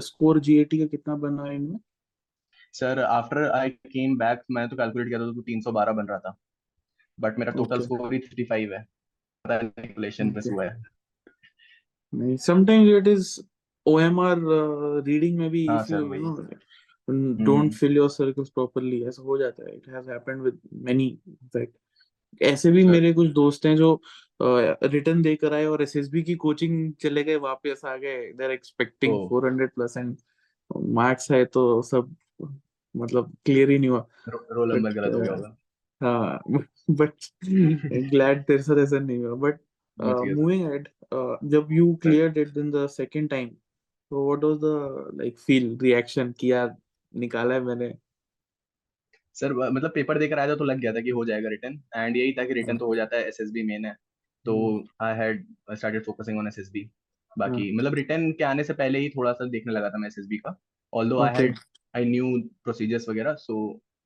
स्कोर 0.00 0.38
जीएटी 0.40 0.78
का 0.78 0.86
कितना 0.86 1.14
बना 1.16 1.44
है 1.44 1.54
इनमें 1.56 1.78
sir 2.74 2.98
after 3.02 3.50
I 3.50 3.70
came 3.70 4.16
back 4.18 4.42
मैंने 4.50 4.68
तो 4.68 4.76
कैलकुलेट 4.76 5.08
किया 5.08 5.18
था 5.18 5.32
तो 5.32 5.42
312 5.42 5.94
बन 5.96 6.06
रहा 6.06 6.18
था 6.18 6.36
बट 7.20 7.38
मेरा 7.38 7.52
टोटल 7.52 7.81
स्कोर 7.81 8.14
ही 8.14 8.19
35 8.19 8.72
है। 8.72 8.82
पता 9.44 9.61
नहीं 9.61 9.70
कैलकुलेशन 9.70 10.32
मिस 10.37 10.46
हुआ 10.52 10.64
है। 10.64 10.82
नहीं 12.14 12.37
sometimes 12.37 12.88
it 12.88 13.08
is 13.08 13.40
OMR 13.87 14.37
reading 15.06 15.38
में 15.38 15.50
भी 15.50 15.64
if 15.64 15.93
you. 15.93 16.14
No. 16.14 17.44
Don't. 17.44 17.72
Fill 17.72 17.96
your 17.96 18.11
circles 18.11 18.49
properly 18.49 19.05
ऐसा 19.05 19.22
हो 19.22 19.38
जाता 19.38 19.64
है। 19.64 19.76
It 19.76 19.88
has 19.88 20.11
happened 20.11 20.43
with 20.43 20.58
many 20.72 21.19
in fact 21.28 21.76
ऐसे 22.43 22.70
भी 22.72 22.82
Sir. 22.82 22.90
मेरे 22.90 23.12
कुछ 23.12 23.31
दोस्त 23.31 23.67
हैं 23.67 23.76
जो 23.76 24.00
रिटर्न 24.43 25.17
uh, 25.19 25.22
देकर 25.22 25.52
आए 25.52 25.64
और 25.67 25.82
एसएसबी 25.82 26.22
की 26.22 26.34
कोचिंग 26.34 26.93
चले 26.94 27.25
गए 27.25 27.37
वापस 27.37 27.81
आ 27.84 27.96
गए। 27.96 28.32
They 28.32 28.44
are 28.44 28.50
expecting 28.50 29.14
Oh. 29.14 29.28
400 29.28 29.69
plus 29.75 29.96
and 29.96 30.17
marks 30.76 31.31
है 31.31 31.44
तो 31.44 31.82
सब 31.82 32.17
मतलब 32.96 33.37
क्लियर 33.44 33.70
ही 33.70 33.78
नहीं 33.78 33.90
हुआ। 33.90 34.06
रोल 34.28 34.76
नंबर 34.76 34.93
गलत 34.93 35.14
हो 35.14 35.20
गया 35.20 35.31
uh, 35.31 35.37
होगा। 35.37 35.56
हाँ। 36.00 36.40
बट 36.90 37.12
ग्लैड 38.10 38.44
तेरे 38.44 38.62
साथ 38.62 38.78
ऐसा 38.78 38.98
नहीं 38.98 39.19
हुआ 39.19 39.34
बट 39.48 39.58
uh, 39.98 40.12
ahead 40.50 40.87
uh, 41.12 41.37
जब 41.44 41.69
you 41.70 41.87
cleared 42.04 42.37
it 42.37 42.56
in 42.56 42.70
the 42.70 42.87
second 42.88 43.31
time 43.31 43.48
so 44.10 44.20
what 44.26 44.44
was 44.44 44.60
the 44.60 44.76
like 45.19 45.38
feel 45.38 45.66
reaction 45.82 46.32
कि 46.38 46.52
यार 46.52 46.76
निकाला 47.14 47.54
है 47.54 47.60
मैंने? 47.60 47.94
सर 49.34 49.52
मतलब 49.52 49.90
पेपर 49.94 50.19
देकर 50.19 50.38
आया 50.38 50.48
था 50.48 50.54
तो 50.56 50.64
लग 50.64 50.78
गया 50.78 50.92
था 50.92 51.00
कि 51.00 51.10
हो 51.10 51.25
जाएगा 51.25 51.48
रिटर्न 51.48 51.81
एंड 51.96 52.16
यही 52.16 52.32
था 52.32 52.44
कि 52.44 52.54
रिटर्न 52.54 52.78
तो 52.78 52.87
हो 52.87 52.94
जाता 52.96 53.16
है 53.16 53.28
एसएसबी 53.28 53.62
मेन 53.62 53.84
है। 53.84 53.96
तो 54.44 54.84
I 55.02 55.16
had 55.16 55.44
started 55.72 56.04
focusing 56.04 56.38
on 56.38 56.48
SSB 56.48 56.90
बाकी 57.38 57.70
मतलब 57.76 57.94
रिटर्न 57.94 58.31
के 58.32 58.44
आने 58.44 58.64
से 58.64 58.72
पहले 58.72 58.98
ही 58.98 59.08
थोड़ा 59.08 59.32
सा 59.32 59.44
देखने 59.44 59.72
लगा 59.72 59.90
था 59.90 59.98
मैं 59.98 60.08
एसएसबी 60.08 60.38
का। 60.38 60.60
Although 60.93 61.19
I 61.19 61.34
had 61.34 61.58
I 61.96 62.05
knew 62.05 62.32
procedures 62.65 63.08
वगैरह 63.08 63.34
सो 63.34 63.55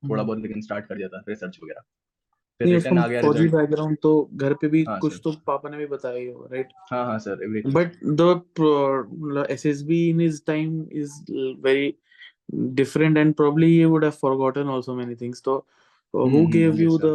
थोड़ा 0.09 0.21
हम्म। 0.21 0.27
बहुत 0.27 0.41
लेकिन 0.41 0.61
स्टार्ट 0.61 0.85
कर 0.85 0.97
दिया 0.97 1.07
था 1.07 1.23
रिसर्च 1.29 1.59
वगैरह। 1.63 1.81
फिर 2.59 2.67
रिटर्न 2.67 2.97
आ 2.97 3.07
गया 3.07 3.21
रिज़ल्ट 3.21 3.51
बैकग्राउंड 3.51 3.97
तो 4.01 4.29
घर 4.33 4.53
पे 4.53 4.67
भी 4.67 4.83
हाँ, 4.83 4.99
कुछ 4.99 5.13
सर. 5.13 5.19
तो 5.23 5.31
पापा 5.47 5.69
ने 5.69 5.77
भी 5.77 5.85
बताया 5.85 6.17
ही 6.17 6.27
होगा 6.27 6.47
राइट 6.51 6.67
हाँ 6.91 7.05
हाँ 7.05 7.17
sir 7.19 7.43
everything 7.43 7.73
but 7.73 7.95
the 8.21 9.45
SSB 9.49 10.09
in 10.09 10.19
his 10.19 10.45
time 10.45 10.81
is 10.91 11.13
very 11.61 11.93
different 12.53 13.17
and 13.17 13.33
probably 13.33 13.67
he 13.67 13.83
would 13.85 14.03
have 14.03 14.13
forgotten 14.21 14.69
also 14.69 14.95
many 14.95 15.15
things 15.15 15.41
तो 15.45 15.57
who 16.13 16.45
give 16.47 16.75
you 16.75 16.97
the 16.97 17.11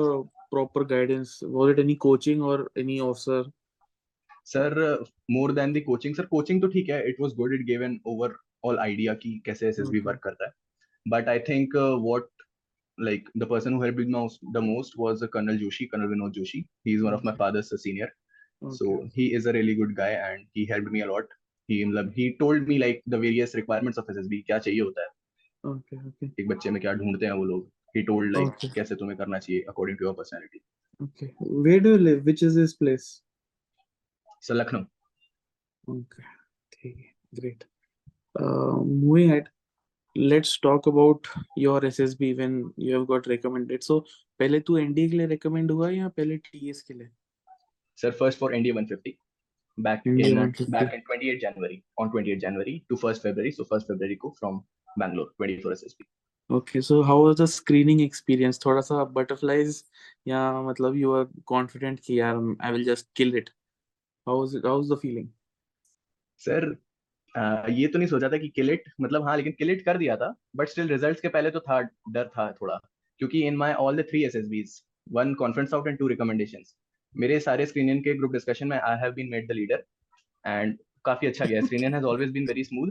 proper 0.50 0.85
guidance 0.85 1.40
was 1.44 1.70
it 1.70 1.78
any 1.78 1.94
coaching 1.94 2.42
और 2.42 2.70
any 2.78 2.99
officer 3.00 3.50
sir 4.47 5.04
more 5.30 5.52
than 5.52 5.73
the 5.73 5.82
coaching 5.87 6.14
sir 6.14 6.26
coaching 6.26 6.62
तो 6.62 6.68
ठीक 6.68 6.88
है 6.90 7.09
it 7.09 7.20
was 7.20 7.35
good 7.35 7.54
it 7.54 7.66
given 7.66 7.99
overall 8.64 8.78
idea 8.78 9.14
की 9.14 9.38
कैसे 9.47 9.68
S 9.68 9.78
S 9.80 9.88
B 9.88 10.00
work 10.00 10.20
करता 10.23 10.47
है। 10.47 10.52
But 11.06 11.28
I 11.28 11.38
think 11.38 11.76
what 12.00 12.28
like 13.00 13.25
the 13.36 13.46
person 13.46 13.74
who 13.74 13.82
helped 13.82 13.98
me 13.98 14.05
most 14.05 14.39
the 14.53 14.62
most 14.62 14.98
was 14.98 15.22
uh, 15.24 15.27
Colonel 15.27 15.58
Joshi, 15.58 15.89
Colonel 15.91 16.08
Vinod 16.08 16.34
Joshi. 16.34 16.65
He 16.84 16.94
is 16.94 17.03
one 17.03 17.13
of 17.13 17.24
my 17.24 17.32
Okay. 17.32 17.38
father's 17.38 17.72
uh, 17.74 17.77
senior, 17.77 18.10
so 18.70 18.91
okay 18.94 19.12
he 19.15 19.34
is 19.34 19.46
a 19.46 19.53
really 19.53 19.75
good 19.75 19.96
guy 19.96 20.12
and 20.12 20.46
he 20.53 20.65
helped 20.65 20.91
me 20.91 21.01
a 21.01 21.12
lot. 21.12 21.25
He 21.67 21.84
मतलब 21.86 22.13
he 22.13 22.38
told 22.39 22.67
me 22.67 22.79
like 22.79 23.03
the 23.08 23.17
various 23.17 23.55
requirements 23.55 23.98
of 23.98 24.05
SSB 24.15 24.41
क्या 24.48 24.60
चाहिए 24.67 24.82
होता 24.82 25.01
है 25.01 25.10
okay 25.74 26.00
okay 26.10 26.32
एक 26.39 26.48
बच्चे 26.48 26.70
में 26.72 26.82
क्या 26.82 26.94
ढूंढते 27.03 27.25
हैं 27.25 27.34
वो 27.34 27.44
लोग. 27.51 27.67
He 27.98 28.05
told 28.10 28.32
like 28.38 28.55
Okay. 28.55 28.70
कैसे 28.75 28.96
तुम्हें 28.96 29.17
करना 29.17 29.39
चाहिए 29.39 29.63
according 29.74 29.98
to 30.01 30.10
your 30.10 30.15
personality. 30.24 30.62
okay 31.03 31.34
where 31.67 31.79
do 31.86 31.89
you 31.96 31.98
live 32.08 32.25
which 32.32 32.41
is 32.50 32.55
this 32.63 32.74
place 32.82 33.08
So 34.46 34.53
Lucknow. 34.53 34.86
Okay, 35.89 36.24
okay, 36.74 36.91
great. 37.39 37.63
Uh, 38.39 38.77
moving 38.84 39.32
ahead, 39.32 39.50
Let's 40.17 40.59
talk 40.59 40.87
about 40.87 41.26
your 41.57 41.81
SSB 41.81 42.37
when 42.38 42.73
you 42.76 42.95
have 42.95 43.07
got 43.07 43.26
recommended. 43.26 43.85
So, 43.85 44.05
पहले 44.38 44.61
तू 44.61 44.76
NDA 44.79 45.09
के 45.09 45.17
लिए 45.17 45.29
recommend 45.29 45.71
हुआ 45.71 45.90
या 45.90 46.09
पहले 46.09 46.37
TS 46.37 46.83
के 46.83 46.95
लिए? 46.95 47.09
Sir 47.97 48.12
first 48.12 48.38
for 48.38 48.50
NDA 48.50 48.75
150. 48.75 49.19
Back 49.79 50.07
in 50.07 50.17
150. 50.17 50.71
back 50.71 50.95
in 50.95 51.02
28 51.02 51.40
January 51.40 51.83
on 51.99 52.11
28 52.11 52.40
January 52.40 52.85
to 52.88 52.97
1st 52.97 53.23
February. 53.23 53.52
So 53.52 53.64
1st 53.64 53.87
February 53.87 54.17
को 54.17 54.35
from 54.38 54.64
Bangalore 54.99 55.31
24 55.38 55.73
SSB. 55.73 56.05
Okay, 56.50 56.81
so 56.81 57.02
how 57.02 57.21
was 57.21 57.37
the 57.37 57.47
screening 57.47 58.00
experience? 58.00 58.59
थोड़ा 58.59 58.81
सा 58.81 59.12
butterflies 59.14 59.85
या 60.26 60.40
मतलब 60.69 60.97
you 60.97 61.11
were 61.11 61.26
confident 61.52 62.00
कि 62.00 62.19
यार 62.21 62.57
I 62.61 62.73
will 62.73 62.85
just 62.85 63.14
kill 63.14 63.35
it. 63.35 63.50
How 64.26 64.38
was 64.40 64.55
it? 64.55 64.64
How 64.64 64.79
was 64.79 64.88
the 64.88 64.97
feeling? 64.97 65.29
Sir 66.38 66.76
आ, 67.34 67.66
ये 67.68 67.87
तो 67.87 67.99
नहीं 67.99 68.08
सोचा 68.08 68.28
था 68.28 68.38
कि 68.38 68.49
किल 68.49 68.70
इट 68.70 68.90
मतलब 69.00 69.26
हाँ 69.28 69.37
लेकिन 69.37 69.52
किल 69.58 69.70
इट 69.70 69.84
कर 69.84 69.99
दिया 69.99 70.16
था 70.16 70.34
बट 70.56 70.68
स्टिल 70.68 70.88
रिजल्ट्स 70.88 71.20
के 71.20 71.28
पहले 71.28 71.50
तो 71.50 71.60
था 71.60 71.80
डर 72.12 72.28
था 72.28 72.50
थोड़ा 72.52 72.80
क्योंकि 73.20 73.42
in 73.42 73.56
my 73.56 73.75
all 73.75 73.96
the 73.96 74.06
three 74.10 74.25
SSBs 74.25 74.82
one 75.06 75.34
conference 75.34 75.75
out 75.75 75.88
and 75.88 75.99
two 75.99 76.06
recommendations 76.08 76.75
मेरे 77.14 77.40
सारे 77.40 77.66
स्क्रीनियन 77.66 78.00
के 78.00 78.14
ग्रुप 78.14 78.32
डिस्कशन 78.32 78.68
में 78.68 78.78
I 78.78 78.96
have 78.96 79.12
been 79.12 79.30
made 79.30 79.49
the 79.49 79.52
leader 79.52 79.84
and 80.44 80.78
काफ़ी 81.04 81.28
अच्छा 81.28 81.44
गया 81.44 81.60
screening 81.60 81.94
has 81.94 82.04
always 82.04 82.30
been 82.30 82.46
very 82.46 82.64
smooth 82.64 82.90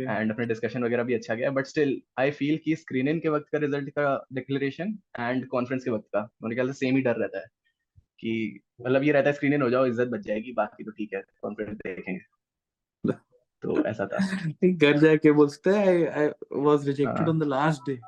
and 0.00 0.32
अपने 0.32 0.46
डिस्कशन 0.46 0.84
वगैरह 0.84 1.02
भी 1.02 1.14
अच्छा 1.14 1.34
गया 1.34 1.50
बट 1.50 1.66
स्टिल 1.66 2.00
आई 2.18 2.30
फील 2.30 2.58
कि 2.64 2.76
स्क्रीनिंग 2.76 3.20
के 3.20 3.28
वक्त 3.28 3.48
का 3.52 3.58
रिज़ल्ट 3.58 3.90
का 3.90 4.26
डिक्लेरेशन 4.32 4.98
एंड 5.20 5.46
कॉन्फ्रेंस 5.46 5.84
के 5.84 5.90
वक्त 5.90 6.08
का 6.12 6.28
मेरे 6.42 6.54
ख्याल 6.54 6.68
से 6.68 6.74
सेम 6.74 6.96
ही 6.96 7.02
डर 7.02 7.16
रहता 7.16 7.38
है 7.38 7.46
कि 8.20 8.60
मतलब 8.82 9.02
ये 9.02 9.12
रहता 9.12 9.28
है 9.28 9.34
स्क्रीनिंग 9.34 9.62
हो 9.62 9.70
जाओ 9.70 9.86
इज़्ज़त 9.86 10.08
बच 10.08 10.20
जाएगी 10.20 10.52
बाकी 10.52 10.84
तो 10.84 10.90
ठीक 10.90 11.14
है 11.14 11.22
कॉन्फ्रेंस 11.42 11.76
देखेंगे। 11.76 12.37
तो 13.62 13.84
ऐसा 13.84 14.06
था 14.06 14.18
घर 14.68 14.98
जाके 14.98 15.32
बोलते 15.32 15.70
हैं 15.70 15.86
I 15.86 16.02
I 16.02 16.28
was 16.52 16.88
rejected. 16.88 17.28
On 17.28 17.38
the 17.38 17.42
last 17.42 17.82
day 17.90 18.00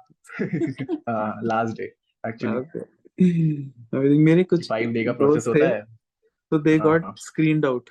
last 1.46 1.76
day 1.76 1.94
actually 2.28 4.18
मेरे 4.18 4.44
कुछ 4.44 4.68
फाइव 4.68 4.90
डे 4.90 5.04
का 5.04 5.12
प्रोसेस 5.12 5.46
होता 5.46 5.68
है 5.68 6.00
हाँ, 6.52 6.78
got 6.78 7.02
हाँ। 7.02 7.14
screened 7.14 7.64
out. 7.64 7.82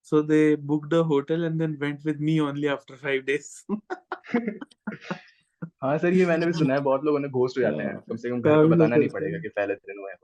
So 0.00 0.22
they 0.22 0.54
booked 0.54 0.92
a 0.92 1.02
hotel 1.02 1.44
and 1.44 1.60
then 1.60 1.78
went 1.80 2.04
with 2.04 2.20
me 2.20 2.40
only 2.40 2.68
after 2.68 2.96
five 2.96 3.26
days. 3.26 3.66
हाँ 5.82 5.98
sir 5.98 6.12
ये 6.12 6.26
मैंने 6.26 6.46
भी 6.46 6.52
सुना 6.52 6.74
है 6.74 6.80
बहुत 6.80 7.04
लोगों 7.04 7.18
ने 7.18 7.28
घोस्ट 7.28 7.58
हो 7.58 7.62
जाते 7.62 7.82
हैं 7.82 7.92
हाँ, 7.92 8.04
कम 8.08 8.16
से 8.16 8.30
कम 8.30 8.40
घर 8.40 8.50
काफ़ी 8.50 8.68
बताना 8.68 8.96
नहीं 8.96 9.08
पड़ेगा 9.08 9.38
कि 9.38 9.48
पहले 9.48 9.74
दिन 9.74 9.98
हुए 9.98 10.10
हैं 10.10 10.18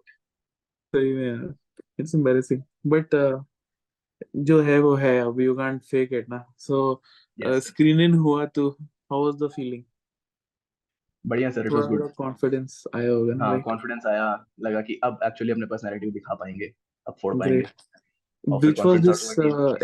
सही 0.95 1.13
में 1.13 1.29
यार, 1.29 1.55
embarrassing. 2.15 2.65
But 2.95 3.15
uh, 3.15 3.43
जो 4.37 4.61
है 4.63 4.79
वो 4.81 4.95
है 4.97 5.19
अब 5.21 5.41
यू 5.41 5.55
कांट 5.57 5.83
फेक 5.85 6.13
इट 6.13 6.29
ना। 6.29 6.45
सो 6.59 7.03
स्क्रीन 7.39 8.01
इन 8.01 8.15
हुआ 8.15 8.45
तो 8.47 8.69
हाउ 8.71 9.25
वाज 9.25 9.43
द 9.43 9.49
फीलिंग 9.57 9.83
बढ़िया 11.25 11.51
sir 11.51 11.67
it 11.67 11.73
was 11.73 11.87
good 11.89 12.09
confidence 12.17 12.83
आया 12.97 13.11
होगा 13.11 13.35
ना 13.35 13.45
हाँ 13.45 13.61
कॉन्फिडेंस 13.63 14.07
आया 14.07 14.29
लगा 14.61 14.81
कि 14.83 14.99
अब 15.05 15.19
एक्चुअली 15.25 15.53
अपने 15.53 15.67
पास 15.67 15.85
नैरेटिव 15.85 16.11
दिखा 16.13 16.35
पाएँगे 16.35 16.73
अब 17.07 17.17
फोड़ 17.23 17.35
पाएँगे। 17.39 17.63
Which 18.45 18.81
was 18.81 19.01
this 19.01 19.23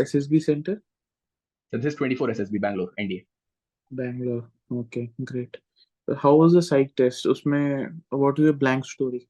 SSB 0.00 0.40
centre 0.40 0.80
this 1.72 1.96
24 1.98 2.30
SSB 2.30 2.58
Bangalore 2.58 2.94
NDA 3.00 3.24
Bangalore 3.90 4.76
okay 4.78 5.06
great 5.22 5.56
how 6.08 6.40
was 6.40 6.56
the 6.56 6.60
psych 6.60 6.92
test 6.96 7.26
उसमें 7.26 7.86
what 8.14 8.38
is 8.38 8.46
your 8.46 8.56
blank 8.56 8.84
story 8.84 9.26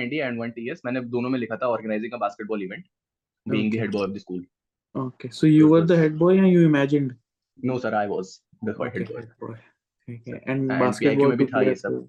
NDA 0.00 0.26
and 0.28 0.38
one 0.38 0.52
TS 0.56 0.80
मैंने 0.84 1.00
दोनों 1.16 1.30
में 1.30 1.38
लिखा 1.38 1.56
था 1.56 1.66
organizing 1.76 2.12
a 2.14 2.18
basketball 2.18 2.62
event 2.62 2.84
being 3.46 3.70
the 3.70 3.78
Okay. 3.78 3.78
head 3.78 3.92
boy 3.92 4.04
of 4.04 4.14
the 4.14 4.20
school 4.20 4.42
Okay, 4.96 5.28
so 5.30 5.46
you 5.46 5.60
So 5.60 5.66
it 5.66 5.70
were 5.70 5.86
the 5.86 5.94
was- 5.94 6.00
head 6.02 6.18
boy 6.18 6.36
and 6.38 6.48
you 6.52 6.62
imagined? 6.68 7.10
no 7.70 7.78
sir 7.78 7.94
I 7.94 8.06
was 8.12 8.30
the 8.68 8.72
Okay, 8.74 8.98
head 8.98 9.08
boy 9.08 9.20
head 9.20 9.34
boy. 9.40 9.56
Okay, 10.14 10.40
and 10.46 10.72
And 10.72 10.82
basketball 10.82 11.26
PIQ 11.26 11.28
में 11.28 11.36
भी 11.38 11.46
था 11.54 11.60
ये 11.62 11.74
सब। 11.74 11.90
तो- 11.90 12.08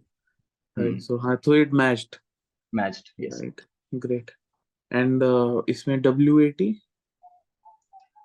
हम्म, 0.80 0.98
so 1.08 1.18
हाँ 1.26 1.36
तो 1.46 1.56
it 1.64 1.74
matched. 1.82 2.20
matched 2.80 3.12
yes 3.18 3.42
Right, 3.42 3.62
great. 4.06 4.32
And 4.92 5.24
uh, 5.24 5.62
इसमें 5.70 5.96
WAT? 6.06 6.62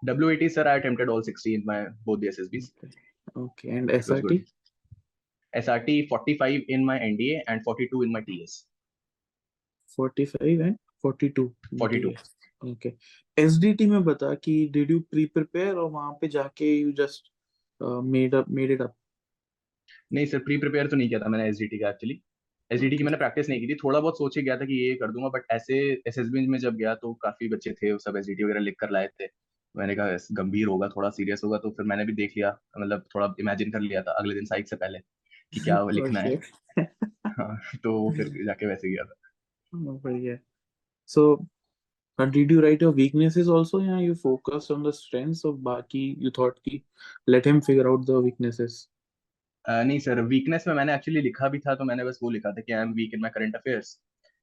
WAT 0.03 0.49
sir 0.57 0.65
I 0.73 0.77
attempted 0.81 1.09
all 1.09 1.23
60 1.23 1.55
in 1.55 1.65
my 1.65 1.79
both 2.05 2.21
the 2.21 2.29
SSBs 2.29 2.73
Okay, 3.37 3.71
and 3.79 3.91
SRT? 3.91 4.45
SRT 5.53 6.09
45 6.09 6.65
in 6.69 6.85
my 6.85 6.99
NDA 6.99 7.43
and 7.47 7.63
42 7.65 8.03
in 8.03 8.13
my 8.13 8.21
TS 8.21 8.65
45 9.99 10.61
and 10.61 10.79
42. 11.03 11.53
42 11.79 12.11
DS. 12.11 12.37
Okay. 12.63 12.93
SDT 13.37 13.87
में 13.87 14.05
बता 14.05 14.35
कि 14.35 14.73
did 14.73 14.91
you 14.91 15.01
pre-prepare 15.15 15.75
और 15.75 15.91
वहाँ 15.91 16.13
पे 16.21 16.29
जाके 16.29 16.71
you 16.83 16.93
just 16.93 17.31
uh, 17.81 18.01
made 18.03 18.35
up 18.35 18.49
made 18.49 18.71
it 18.71 18.81
up? 18.81 18.95
नहीं 20.13 20.27
sir 20.27 20.39
pre 20.39 20.57
prepare 20.59 20.87
तो 20.87 20.97
नहीं 20.97 21.09
किया 21.09 21.21
था 21.21 21.29
मैंने 21.29 21.49
एसडीटी 21.49 21.79
का 21.79 21.89
एक्चुअली 21.91 22.21
एसडीटी 22.71 22.97
की 22.97 23.05
मैंने 23.05 23.17
प्रैक्टिस 23.19 23.49
नहीं 23.49 23.61
की 23.61 23.67
थी 23.67 23.75
थोड़ा 23.75 24.01
बहुत 24.01 24.19
सोच 24.19 24.35
के 24.35 24.43
गया 24.43 24.57
था 24.57 24.65
कि 24.65 24.75
ये 24.75 24.95
कर 24.95 25.13
दूँगा 25.13 25.29
बट 25.29 25.45
ऐसे 25.51 25.79
एसएसबी 26.09 26.47
में 26.47 26.59
जब 26.59 26.77
गया 26.77 26.95
तो 26.95 27.13
काफ़ी 27.23 27.49
बच्चे 27.49 27.73
थे 27.73 27.93
वो 27.93 27.99
सब 27.99 28.17
एसडीटी 28.17 28.45
वगैरह 28.45 28.61
लिख 28.61 28.77
कर 28.81 28.91
लाए 28.91 29.09
थे 29.21 29.29
मैंने 29.77 29.95
कहा 29.95 30.17
गंभीर 30.33 30.67
होगा 30.67 30.89
थोड़ा 30.89 31.11
सीरियस 31.11 31.41
होगा 31.45 31.59
तो 31.59 31.71
फिर 31.71 31.87
मैंने 31.87 32.05
भी 32.05 32.13
देख 32.13 32.33
लिया 32.37 32.51
मतलब 32.79 33.05
थोड़ा 33.15 33.35
इमेजिन 33.41 33.71
कर 33.71 33.81
लिया 33.81 34.03
था 34.03 34.13
अगले 34.13 34.35
दिन 34.35 34.45
साइक 34.45 34.69
से 34.69 34.77
पहले 34.77 34.99
कि 35.53 35.61
क्या 35.61 35.81
वो 35.83 35.91
लिखना 35.91 36.21
है 36.21 36.37
हाँ, 37.29 37.57
तो 37.83 38.11
फिर 38.17 38.29
जाके 38.47 38.67
वैसे 38.67 38.91
गया 38.91 39.05
था 39.05 39.15
Oh, 39.73 40.01
बढ़िया. 40.03 40.39
So, 41.09 41.47
uh, 42.19 42.27
did 42.27 42.51
you 42.51 42.61
write 42.63 42.81
your 42.81 42.93
weaknesses 42.93 43.49
also? 43.49 43.81
Yeah, 43.81 43.99
you 43.99 44.15
focused 44.15 44.71
on 44.71 44.83
the 44.83 44.93
strengths 44.93 45.45
of 45.45 45.59
बाकी 45.63 46.05
you 46.19 46.31
thought 46.31 46.61
कि 46.65 46.83
let 47.29 47.47
him 47.47 47.61
figure 47.61 47.89
out 47.91 48.07
the 48.07 48.21
weaknesses. 48.21 48.89
Uh, 49.65 49.83
नहीं 49.85 49.99
सर 50.01 50.21
वीकनेस 50.23 50.65
में 50.69 50.75
मैंने 50.75 50.95
एक्चुअली 50.95 51.21
लिखा 51.21 51.49
भी 51.49 51.59
था 51.59 51.75
तो 51.75 51.85
मैंने 51.85 52.05
बस 52.05 52.19
वो 52.23 52.31
लिखा 52.31 52.53
था 52.53 52.61
कि 52.61 52.73
I 52.73 52.83
am 52.83 52.93
weak 52.95 53.15
in 53.15 53.21
my 53.21 53.31
current 53.35 53.57
affairs 53.57 53.99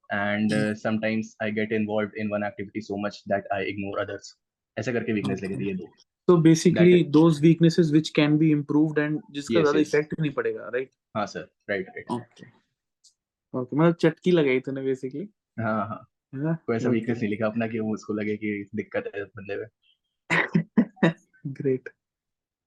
and 0.09 0.53
sometimes 0.77 1.35
I 1.43 1.51
get 1.51 1.71
involved 1.73 2.17
in 2.19 2.29
one 2.31 2.43
activity 2.43 2.81
so 2.81 2.97
much 3.05 3.23
that 3.29 3.47
I 3.53 3.65
ignore 3.65 3.99
others 3.99 4.35
ऐसे 4.77 4.93
करके 4.93 5.13
वीकनेस 5.13 5.41
लिखी 5.43 5.57
थी 5.59 5.67
ये 5.67 5.73
दो 5.75 5.87
So 6.29 6.37
basically 6.37 7.03
That 7.03 7.11
those 7.11 7.41
weaknesses 7.41 7.91
which 7.91 8.13
can 8.13 8.37
be 8.37 8.51
improved 8.51 8.97
and 8.97 9.21
जिसका 9.31 9.53
Yes, 9.53 9.63
ज़्यादा 9.63 9.79
yes. 9.79 9.87
Effect 9.87 10.19
नहीं 10.19 10.31
पड़ेगा, 10.31 10.69
right? 10.71 10.89
हाँ 11.15 11.25
sir 11.25 11.47
right 11.69 11.87
right 11.89 12.11
Okay. 12.11 12.45
Okay, 13.53 13.77
मतलब 13.77 13.93
चटकी 13.93 14.31
लगाई 14.31 14.59
तूने 14.59 14.81
basically. 14.81 15.27
हाँ 15.59 15.87
हाँ 15.87 15.99
है? 16.33 16.55
कोई 16.67 16.75
ऐसा. 16.75 16.89
वीकनेस 16.89 17.17
नहीं 17.17 17.29
लिखा 17.29 17.45
अपना 17.47 17.67
कि 17.67 17.79
वो 17.79 17.93
उसको 17.93 18.13
लगे 18.13 18.35
कि 18.37 18.69
दिक्कत 18.75 19.11
है 19.15 19.23
बंदे 19.23 19.57
में. 19.57 19.67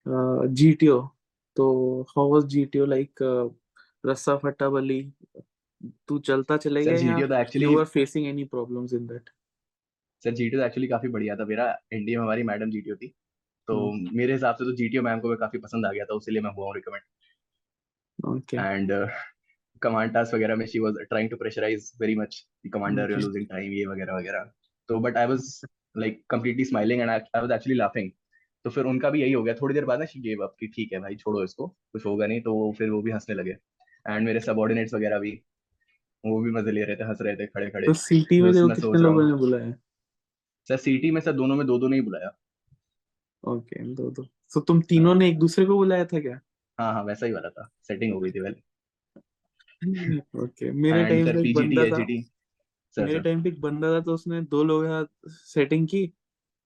Uh, 0.07 0.47
GTO. 0.61 1.11
तो 1.57 2.07
was 2.17 2.45
GTO 2.45 2.87
like 2.87 3.21
uh, 3.23 3.49
रस्सा 4.07 4.37
फट्टा 4.37 4.69
बली 4.71 5.13
तू 6.09 6.19
चलता 6.19 6.57
सर 6.57 6.63
चलेगा 6.63 6.91
या 6.91 6.97
जीटीओ 6.97 7.27
तो 7.27 7.35
actually 7.35 7.67
you 7.67 7.79
are 7.79 7.91
facing 7.97 8.27
any 8.33 8.45
problems 8.55 8.93
in 8.99 9.07
that? 9.13 9.31
Sir 10.25 10.35
GTO 10.35 10.61
तो 10.61 10.67
एक्चुअली 10.67 10.89
काफ़ी 10.89 11.09
बढ़िया 11.09 11.37
था 11.37 11.45
मेरा 11.45 11.79
एनडीए 11.93 12.17
में 12.17 12.23
हमारी 12.23 12.43
मैडम 12.43 12.71
जीटीओ 12.71 12.97
थी 12.97 13.15
तो 13.69 13.93
मेरे 14.17 14.33
हिसाब 14.33 14.55
से 14.55 14.65
तो 14.65 14.73
जीटीओ 14.77 15.03
मैम 15.03 15.21
को 15.21 15.29
भी 15.29 15.37
काफ़ी 15.37 15.59
पसंद 15.61 15.87
आ 15.87 15.91
गया 15.93 16.05
था 16.05 16.17
इसीलिए 16.17 16.43
मैं 16.43 16.51
हुआ 16.57 16.67
हूँ 16.67 16.75
रिकमेंड. 16.75 17.03
एंड 18.55 18.93
कमांड 19.83 20.13
टास्क 20.13 20.35
वगैरह 20.35 20.57
में 20.57 20.67
she 20.67 20.79
was 20.79 20.95
trying 21.09 21.31
to 21.31 21.37
pressurise 21.37 21.91
very 22.01 22.15
much 22.17 22.45
the 22.67 22.71
commander 22.75 23.11
you. 23.11 23.17
Losing 23.19 23.47
time 23.47 23.73
ये 23.73 23.87
वगैरह 23.87 24.17
वगैरह। 24.17 24.51
तो 24.89 24.99
but 25.01 25.17
I 25.17 25.27
was 25.27 25.61
like 25.97 26.23
completely 26.31 26.65
smiling 26.65 27.01
and 27.01 27.11
I 27.11 27.19
was 27.35 27.51
actually 27.53 27.77
laughing 27.79 28.11
तो 28.65 28.71
फिर 28.71 28.85
उनका 28.87 29.11
भी 29.11 29.21
यही 29.23 29.33
हो 29.33 29.43
गया। 29.43 29.55
थोड़ी 29.55 29.75
देर 29.75 29.85
बाद 29.85 29.99
ना 29.99 30.05
शी 30.07 30.21
गेव 30.21 30.43
अप 30.45 30.55
कि 30.61 30.67
ठीक 30.77 30.93
है 30.93 31.01
भाई 31.01 31.17
छोड़ो 31.17 31.43
इसको 31.45 31.67
कुछ 31.67 32.07
होगा 32.07 32.27
नहीं। 32.27 32.41
तो 32.43 32.73
फिर 32.79 32.91
वो 32.91 33.03
भी 33.03 33.11
हंसने 33.11 33.35
लगे। 33.35 33.57
एंड 34.07 34.27
मेरे 34.27 34.41
सबऑर्डिनेट्स 34.41 34.95
वगैरह 34.95 35.19
भी 35.19 35.31
वो 36.25 36.41
भी 36.43 36.51
मज़े 36.53 36.73
ले 36.73 36.85
रहे 36.85 36.97
थे 36.97 37.05
हंस 37.05 37.19
रहे 37.23 37.37
थे 37.37 37.47
खड़े 37.47 37.71
खड़े 37.71 37.87
तो 37.87 37.93
सीटी 37.95 38.41
में 38.43 38.51
मैं 38.51 38.63
सोच 38.65 38.75
कितने 38.77 38.99
लोगों 39.01 39.29
ने 39.29 39.35
बुलाया? 39.37 39.73
सर 40.69 40.77
सीटी 40.79 41.11
में 41.11 41.21
सर 41.21 41.33
दोनों 41.35 41.57
में 41.57 41.67
दो 41.67 41.79
दो 41.79 41.89
नहीं 41.89 42.03
बुलाया। 42.03 42.31
ओके 43.47 43.83
दो 43.95 44.11
दो। 44.11 44.23
तो 44.55 44.61
तुम 44.61 44.81
तीनों 44.83 45.15
ने 45.15 45.29
एक 45.29 45.39
दूसरे 45.39 45.65
को 45.67 45.77
बुलाया 45.77 46.05
था 46.05 46.21
क्या? 46.21 46.41
हाँ 46.79 46.93
हाँ 46.93 47.05
वैसा 47.05 47.27
ही 47.27 47.33
वाला 47.33 47.49
था। 47.49 47.69
सेटिंग 47.83 48.15
हो 48.15 48.21
गई 48.21 48.31
थी 48.31 48.41
वेल 48.41 48.57
ओके 50.37 50.71
मेरे 50.73 51.05
टाइम 51.05 51.27
पे 51.27 51.49
एक 51.49 51.57
बंदा 51.57 51.85
था। 51.91 52.05
मेरे 52.97 53.21
टाइम 53.21 53.43
पे 53.43 53.49
एक 53.49 53.61
बंदा 53.61 53.93
था 53.93 54.01
तो 54.01 54.15
उसने 54.15 54.41
दो 54.43 54.63
लोगों 54.65 54.87
साथ 54.87 55.31
सेटिंग 55.31 55.87
की 55.89 56.13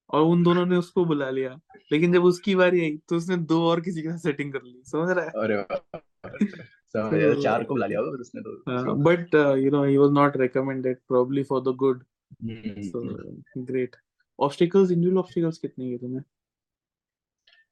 और 0.09 0.21
उन 0.21 0.43
दोनों 0.43 0.65
ने 0.65 0.75
उसको 0.75 1.05
बुला 1.05 1.29
लिया। 1.29 1.59
लेकिन 1.91 2.13
जब 2.13 2.23
उसकी 2.23 2.55
बारी 2.55 2.81
आई 2.81 2.97
तो 3.09 3.15
उसने 3.15 3.37
दो 3.37 3.61
और 3.67 3.81
किसी 3.81 4.01
के 4.01 4.09
साथ 4.09 4.17
सेटिंग 4.17 4.53
कर 4.53 4.63
ली। 4.63 4.81
समझ 4.85 5.09
रहा 5.09 5.25
है? 5.25 5.31
अरे 5.31 5.63
समझ 6.93 7.13
गया 7.13 7.33
चार 7.41 7.63
को 7.63 7.73
बुला 7.73 7.85
लिया 7.85 7.99
होगा 7.99 8.11
उसने 8.11 8.41
तो 8.41 8.95
but 8.95 9.35
you 9.63 9.71
know 9.71 9.83
he 9.83 9.97
was 9.97 10.11
not 10.11 10.37
recommended 10.37 10.97
probably 11.07 11.43
for 11.43 11.61
the 11.61 11.75
good 11.75 12.03
so. 12.43 13.03
Great 13.63 13.95
obstacles 14.39 14.91
individual 14.91 15.17
obstacles 15.17 15.57
कितने 15.57 15.87
किए 15.87 15.97
तुमने? 15.97 16.21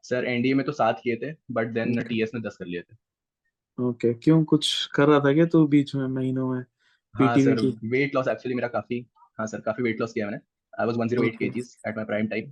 सर 0.04 0.26
एनडीए 0.26 0.54
में 0.54 0.66
तो 0.66 0.72
सात 0.72 1.00
किए 1.04 1.16
थे 1.16 1.32
बट 1.52 1.68
देन 1.74 2.02
टीएस 2.04 2.32
में 2.34 2.42
दस 2.44 2.56
कर 2.58 2.66
लिए 2.66 2.82
थे। 2.82 2.96
ओके 3.78 4.14
क्यों? 4.14 4.44
कुछ 4.44 4.86
कर 4.96 5.08
रहा 5.08 5.20
था 5.20 5.34
क्या 5.34 5.46
तू 5.48 5.66
बीच 5.68 5.96
में 5.96 6.08
महीनों 6.08 6.52
में? 6.52 6.64
हाँ 7.16 7.36
सर? 7.38 7.62
वेट 7.86 8.16
लॉस 8.16 8.28
एक्चुअली 8.28 8.56
मेरा 8.56 8.68
काफ़ी 8.68 9.06
हाँ 9.40 9.48
सर 9.48 9.62
काफ़ी 9.62 9.84
वेट 9.84 10.02
लॉस 10.02 10.14
किया 10.14 10.26
मैंने। 10.26 10.40
I 10.74 10.88
was 10.88 10.96
108 10.98 11.20
Okay. 11.20 11.38
Kgs 11.38 11.78
at 11.88 11.96
my 11.96 12.06
prime 12.06 12.28
time 12.28 12.52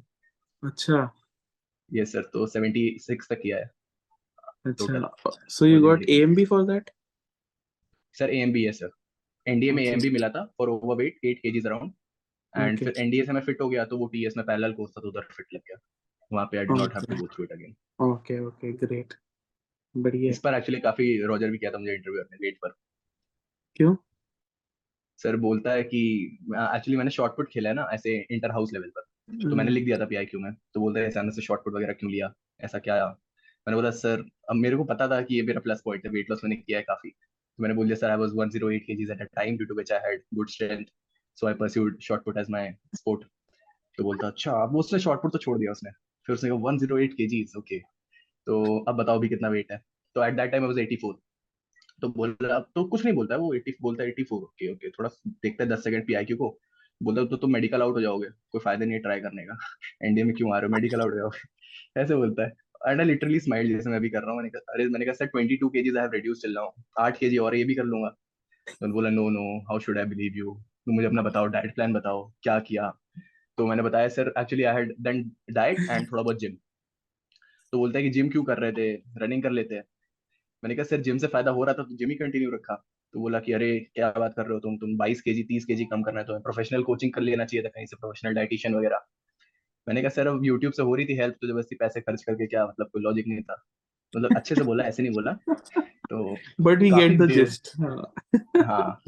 अच्छा। 0.63 1.09
यस 1.91 2.11
सर 2.13 2.21
तो 2.33 2.45
76 2.47 3.27
तक 3.29 3.39
किया 3.41 3.57
है। 3.57 3.69
अच्छा। 4.65 5.31
So 5.49 5.65
you 5.65 5.81
got 5.81 6.03
AMB 6.09 6.45
for 6.45 6.63
that 6.67 6.89
sir 8.15 8.29
AMB 8.29 8.63
है 8.63 8.71
सर 8.71 8.89
एनडीए 9.45 9.71
में 9.71 9.83
Okay. 9.83 9.91
एएमबी 9.91 10.09
मिला 10.09 10.29
था 10.29 10.43
for 10.57 10.69
overweight 10.69 11.19
8 11.25 11.39
kgs 11.39 11.65
around 11.65 11.93
and 12.53 12.79
फिर 12.79 12.93
एनडीए 12.97 13.25
से 13.25 13.31
मैं 13.31 13.41
फिट 13.41 13.61
हो 13.61 13.69
गया 13.69 13.85
तो 13.85 13.97
वो 13.97 14.07
टीएस 14.07 14.37
में 14.37 14.45
पैरेलल 14.45 14.73
कोर्स 14.73 14.91
था 14.91 15.01
तो 15.01 15.07
उधर 15.07 15.27
फिट 15.31 15.53
लग 15.53 15.59
गया। 15.59 15.77
वहाँ 16.31 16.45
पे 16.51 16.57
I 16.57 16.65
did 16.65 16.77
not 16.77 16.93
have 16.93 17.05
to 17.09 17.15
go 17.15 17.27
through 17.33 17.43
it 17.45 17.51
again 17.51 17.75
okay 18.05 18.39
okay 18.45 18.71
great 18.73 19.13
बढ़िया। 19.95 20.29
इस 20.29 20.39
पर 20.39 20.53
एक्चुअली 20.53 20.79
काफ़ी 20.81 21.05
रोजर 21.27 21.49
भी 21.51 21.57
किया 21.57 21.71
था 21.71 21.77
मुझे 21.77 21.93
इंटरव्यू 21.95 22.21
अपने 22.23 22.37
वेट 22.41 22.57
पर। 22.63 22.73
क्यों? 23.75 23.95
सर 25.19 25.35
बोलता 25.45 25.71
है 25.71 25.83
कि 25.83 26.01
एक्चुअली 26.53 26.97
मैंने 26.97 27.11
शॉर्ट 27.11 27.35
पुट 27.35 27.49
खेला 27.51 27.69
है 27.69 27.75
ना 27.75 27.87
ऐसे 27.93 28.15
इंटर 28.31 28.51
हाउस 28.51 28.73
लेवल 28.73 28.89
पर। 28.97 29.01
तो 29.43 29.55
मैंने 29.55 29.71
लिख 29.71 29.85
दिया 29.85 29.97
था 29.99 30.05
पीआईक्यू 30.05 30.39
में। 30.39 30.51
तो 30.73 30.79
बोलते 30.79 30.99
हैं 30.99 31.07
अचानक 31.07 31.33
से 31.33 31.41
शॉर्ट 31.41 31.61
पुट 31.63 31.73
वगैरह 31.75 31.93
क्यों 31.93 32.11
लिया? 32.11 32.33
ऐसा 32.61 32.79
क्या? 32.79 33.05
मैंने 33.07 33.75
बोला 33.75 33.91
सर 33.91 34.23
अब 34.49 34.55
मेरे 34.55 34.77
को 34.77 34.83
पता 34.91 35.07
था 35.09 35.21
कि 35.21 35.35
ये 35.35 35.41
मेरा 35.43 35.59
प्लस 35.61 35.81
पॉइंट 35.85 36.05
है 36.05 36.11
वेट 36.11 36.29
लॉस 36.31 36.43
मैंने 36.43 36.55
किया 36.55 36.77
है 36.77 36.83
काफ़ी। 36.83 37.09
तो 37.09 37.63
मैंने 37.63 37.75
बोल 37.75 37.85
दिया 37.87 37.95
sir 37.95 38.09
I 38.09 38.17
was 38.17 38.31
108 38.35 38.85
kgs 38.89 39.13
at 39.15 39.23
a 39.23 39.27
time 39.39 39.57
due 39.59 39.67
to 39.69 39.77
which 39.79 39.91
I 39.91 39.99
had 40.05 40.23
good 40.39 40.53
strength 40.55 40.91
so 41.37 41.47
I 41.49 41.53
pursued 41.61 42.01
shot 42.07 42.23
put 42.27 42.37
as 42.43 42.51
my 42.55 42.65
sport. 42.99 43.23
तो 43.97 44.03
बोलता 44.03 44.27
अच्छा 44.27 44.51
अब 44.63 44.75
उसने 44.77 44.99
शॉर्ट 44.99 45.21
पुट 45.21 45.31
तो 45.31 45.39
छोड़ 45.39 45.57
दिया 45.59 45.71
उसने। 45.71 45.91
फिर 46.27 46.33
उसने 46.33 46.49
कहा 46.49 46.59
108 46.59 47.13
kgs 47.21 47.57
ओके 47.57 47.79
तो 48.47 48.79
अब 48.79 48.95
बताओ 48.95 49.19
भी 49.19 49.29
कितना 49.29 49.49
वेट 49.49 49.71
है? 49.71 49.81
तो 50.15 50.25
at 50.25 50.33
that 50.33 50.51
time 50.51 50.63
I 50.63 50.67
was 50.67 50.77
84 50.79 51.13
तो 52.01 52.09
बोला 52.09 52.59
तो 52.59 52.83
कुछ 52.83 53.05
नहीं 53.05 53.15
बोलता 53.15 53.35
है 53.35 53.39
वो 53.41 53.55
80 53.55 53.71
बोलता 53.81 54.03
है 54.03 54.09
84 54.09 54.31
ओके 54.31 54.71
ओके 54.73 54.89
थोड़ा 54.89 55.09
देखता 55.29 55.63
है 55.63 55.69
10 55.69 55.83
सेकंड 55.83 56.07
पीआईक्यू 56.07 56.37
को। 56.37 56.59
बोलता 57.03 57.25
तो 57.25 57.37
तुम 57.37 57.53
मेडिकल 57.53 57.81
आउट 57.81 57.95
हो 57.95 58.01
जाओगे? 58.01 58.27
कोई 58.51 58.61
फ़ायदा 58.61 58.85
नहीं 58.85 58.93
है 58.93 58.99
ट्राई 58.99 59.19
करने 59.19 59.43
का। 59.43 59.57
एनडीए 60.05 60.23
में 60.23 60.35
क्यों 60.35 60.55
आ 60.55 60.59
रहे 60.59 60.67
हो? 60.67 60.73
मेडिकल 60.75 61.01
आउट 61.01 61.11
हो 61.11 61.17
जाओगे. 61.17 62.01
ऐसे 62.01 62.15
बोलता 62.15 62.43
है। 62.43 62.53
एंड 62.87 63.01
आई 63.01 63.07
लिटरली 63.07 63.39
स्माइल 63.39 63.69
जैसे 63.69 63.89
मैं 63.89 64.01
भी 64.01 64.09
कर 64.09 64.21
रहा 64.21 64.29
हूँ। 64.29 64.37
मैंने 64.37 64.49
कहा, 64.49 64.73
अरे, 64.73 64.85
मैंने 64.85 65.05
कहा 65.05 65.13
sir 65.13 65.27
22 65.27 65.69
kgs 65.69 65.97
I 65.97 66.03
have 66.03 66.11
reduce 66.11 66.41
चल 66.41 66.55
रहा 66.55 66.63
हूँ 66.63 66.83
8 66.99 67.17
केजी 67.17 67.37
और 67.37 67.55
ये 67.55 67.63
भी 67.63 67.75
कर 67.75 67.83
लूँगा. 67.83 68.09
तो 68.69 68.93
बोला 68.93 69.09
no 69.09 69.29
no 69.29 69.59
how 69.59 69.79
should 69.79 69.97
I 69.97 70.05
believe 70.05 70.33
you 70.35 70.53
तुम 70.85 70.95
मुझे 70.95 71.07
अपना 71.07 71.21
बताओ 71.21 71.45
डाइट 71.47 71.75
प्लान 71.75 71.93
बताओ. 71.93 72.33
क्या 72.43 72.59
किया? 72.59 72.93
तो 73.57 73.65
मैंने 73.67 73.83
बताया 73.83 74.07
sir 74.09 74.33
actually 74.37 74.63
I 74.63 74.75
had 74.75 74.93
done 75.01 75.23
diet 75.51 75.77
and 75.89 76.11
थोड़ा 76.11 76.23
बहुत 76.23 76.39
जिम 76.39 76.57
तो 77.73 77.77
बोलता 77.77 77.97
है 77.99 78.03
कि 78.03 78.09
जिम 78.09 78.29
क्यों 78.29 78.43
कर 78.43 78.57
रहे 78.57 78.71
थे? 78.71 78.93
रनिंग 79.17 79.43
कर 79.43 79.51
लेते 79.51 79.75
हैं. 79.75 79.83
मैंने 80.63 80.75
कहा 80.75 80.83
सर 80.83 81.01
जिम 81.01 81.17
से 81.17 81.27
फ़ायदा 81.27 81.51
हो 81.51 81.63
रहा 81.63 81.73
था 81.73 81.83
तो 81.83 81.95
जिम 81.95 82.09
ही 82.09 82.15
कंटिन्यू 82.15 82.51
रखा. 82.51 82.75
तो 83.13 83.19
बोला 83.19 83.39
कि 83.39 83.53
अरे 83.53 83.79
क्या 83.95 84.09
बात 84.11 84.33
कर 84.33 84.43
रहे 84.43 84.53
हो 84.53 84.59
तुम? 84.59 84.77
तुम 84.77 84.95
22 84.97 85.21
केजी 85.21 85.43
30 85.43 85.65
केजी 85.65 85.85
कम 85.85 86.01
करना 86.03 86.19
है 86.19 86.25
तो 86.25 86.39
प्रोफेशनल 86.39 86.83
कोचिंग 86.83 87.13
कर 87.13 87.21
लेना 87.21 87.45
चाहिए 87.45 87.63
था 87.63 87.69
कहीं 87.69 87.85
से 87.85 87.95
प्रोफेशनल 87.95 88.33
डाइटिशियन 88.33 88.75
वगैरह. 88.75 89.05
मैंने 89.87 90.01
कहा 90.01 90.09
सर 90.09 90.27
अब 90.27 90.45
यूट्यूब 90.45 90.73
से 90.73 90.83
हो 90.83 90.95
रही 90.95 91.05
थी 91.05 91.17
हेल्प 91.17 91.35
तो 91.41 91.47
ज़बरदस्ती 91.47 91.75
पैसे 91.75 92.01
खर्च 92.01 92.23
करके 92.23 92.47
क्या 92.47 92.65
मतलब 92.67 92.89
कोई 92.93 93.01
लॉजिक 93.01 93.27
नहीं 93.27 93.41
था. 93.41 93.63
मतलब 94.13 94.35
अच्छे 94.37 94.55
से 94.55 94.63
बोला 94.63 94.83
ऐसे 94.83 95.03
नहीं 95.03 95.13
बोला। 95.13 95.31
तो 96.09 96.35
but 96.61 96.81
we 96.81 96.89
get 96.91 97.19
the 97.19 97.29
gist 97.31 97.71
हाँ। 98.65 99.01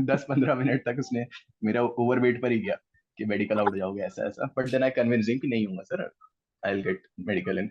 दस 0.00 0.26
पंद्रह 0.28 0.54
मिनट 0.54 0.84
तक 0.84 0.96
उसने 0.98 1.26
मेरा 1.64 1.82
ओवरवेट 1.82 2.42
पर 2.42 2.52
ही 2.52 2.58
गया। 2.58 2.76
कि 3.18 3.24
मेडिकल 3.24 3.58
आउट 3.58 3.76
जाओगे 3.76 4.02
ऐसा 4.02 4.26
ऐसा 4.26 4.46
बट 4.56 4.70
देन 4.70 4.82
आई 4.82 4.90
कन्विंस 4.96 5.26
कि 5.42 5.48
नहीं 5.48 5.66
हूँ 5.66 5.84
sir 5.84 6.02
I 6.62 6.74
will 6.74 6.82
get 6.84 7.02
medical 7.28 7.58
in 7.58 7.70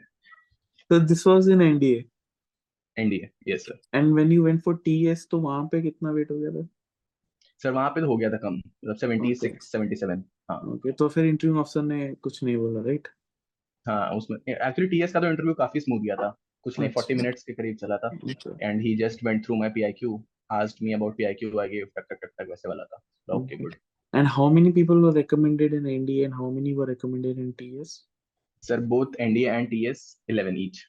so 0.91 0.97
this 1.09 1.21
was 1.27 1.47
in 1.53 1.61
NDA 1.65 2.01
NDA 2.97 3.29
yes 3.47 3.65
sir 3.65 3.79
and 3.99 4.15
when 4.17 4.33
you 4.33 4.43
went 4.47 4.63
for 4.67 4.73
TS 4.87 5.25
तो 5.31 5.39
वहाँ 5.41 5.63
पे 5.71 5.81
कितना 5.81 6.11
वेट 6.11 6.31
हो 6.31 6.39
गया 6.39 6.51
था? 6.51 6.67
सर 7.61 7.71
वहाँ 7.71 7.89
पे 7.89 8.01
तो 8.01 8.07
हो 8.07 8.17
गया 8.17 8.29
था 8.29 8.37
कम। 8.37 8.55
मतलब 8.55 8.95
seventy 8.95 9.27
Okay. 9.27 9.39
Six 9.41 9.71
seventy 9.71 9.95
seven 9.95 10.23
हाँ। 10.51 10.57
ओके 10.73 10.91
तो 10.99 11.07
फिर 11.09 11.25
इंटरव्यू 11.25 11.59
ऑफिसर 11.59 11.81
ने 11.83 12.13
कुछ 12.23 12.43
नहीं 12.43 12.57
बोला 12.57 12.81
राइट 12.87 13.07
हाँ 13.85 14.09
उसमें 14.17 14.37
एक्चुअली 14.37 14.87
टीएस 14.89 15.13
का 15.13 15.19
तो 15.19 15.27
इंटरव्यू 15.27 15.53
काफ़ी 15.53 15.79
स्मूथ 15.79 15.99
गया 16.01 16.15
था। 16.15 16.29
कुछ 16.65 16.79
नहीं 16.79 16.89
फोर्टी 16.91 17.13
अच्छा। 17.13 17.23
मिनट्स 17.23 17.43
के 17.43 17.53
करीब 17.53 17.75
चला 17.81 17.97
था। 17.97 18.09
And 18.61 18.81
he 18.81 18.95
just 18.97 19.23
went 19.25 19.43
through 19.45 19.55
my 19.55 19.69
PIQ 19.75 20.23
asked 20.53 20.81
me 20.85 20.91
about 20.95 21.13
PIQ 21.19 21.55
I 21.61 21.67
gave 21.69 21.87
टक 21.97 22.05
टक 22.09 22.17
टक 22.23 22.31
टक 22.39 22.49
वैसे 22.49 22.69
वाला 22.69 22.83
था। 22.83 22.97
Okay 23.27 23.43
Okay. 23.45 23.61
Good 23.61 23.75
and 24.15 24.27
how 24.33 24.49
many 24.57 24.71
people 24.75 25.01
were 25.05 25.13
recommended 25.13 25.73
in 25.73 25.87
NDA 25.93 26.25
and 26.25 26.35
how 26.41 26.49
many 26.57 26.75
were 26.75 26.87
recommended 26.89 27.39
in 27.45 27.53
TS 27.61 27.95
sir 28.63 28.79
both 28.91 29.15
NDA 29.21 29.49
and 29.51 29.69
TS 29.69 30.05
11 30.31 30.55
each 30.59 30.83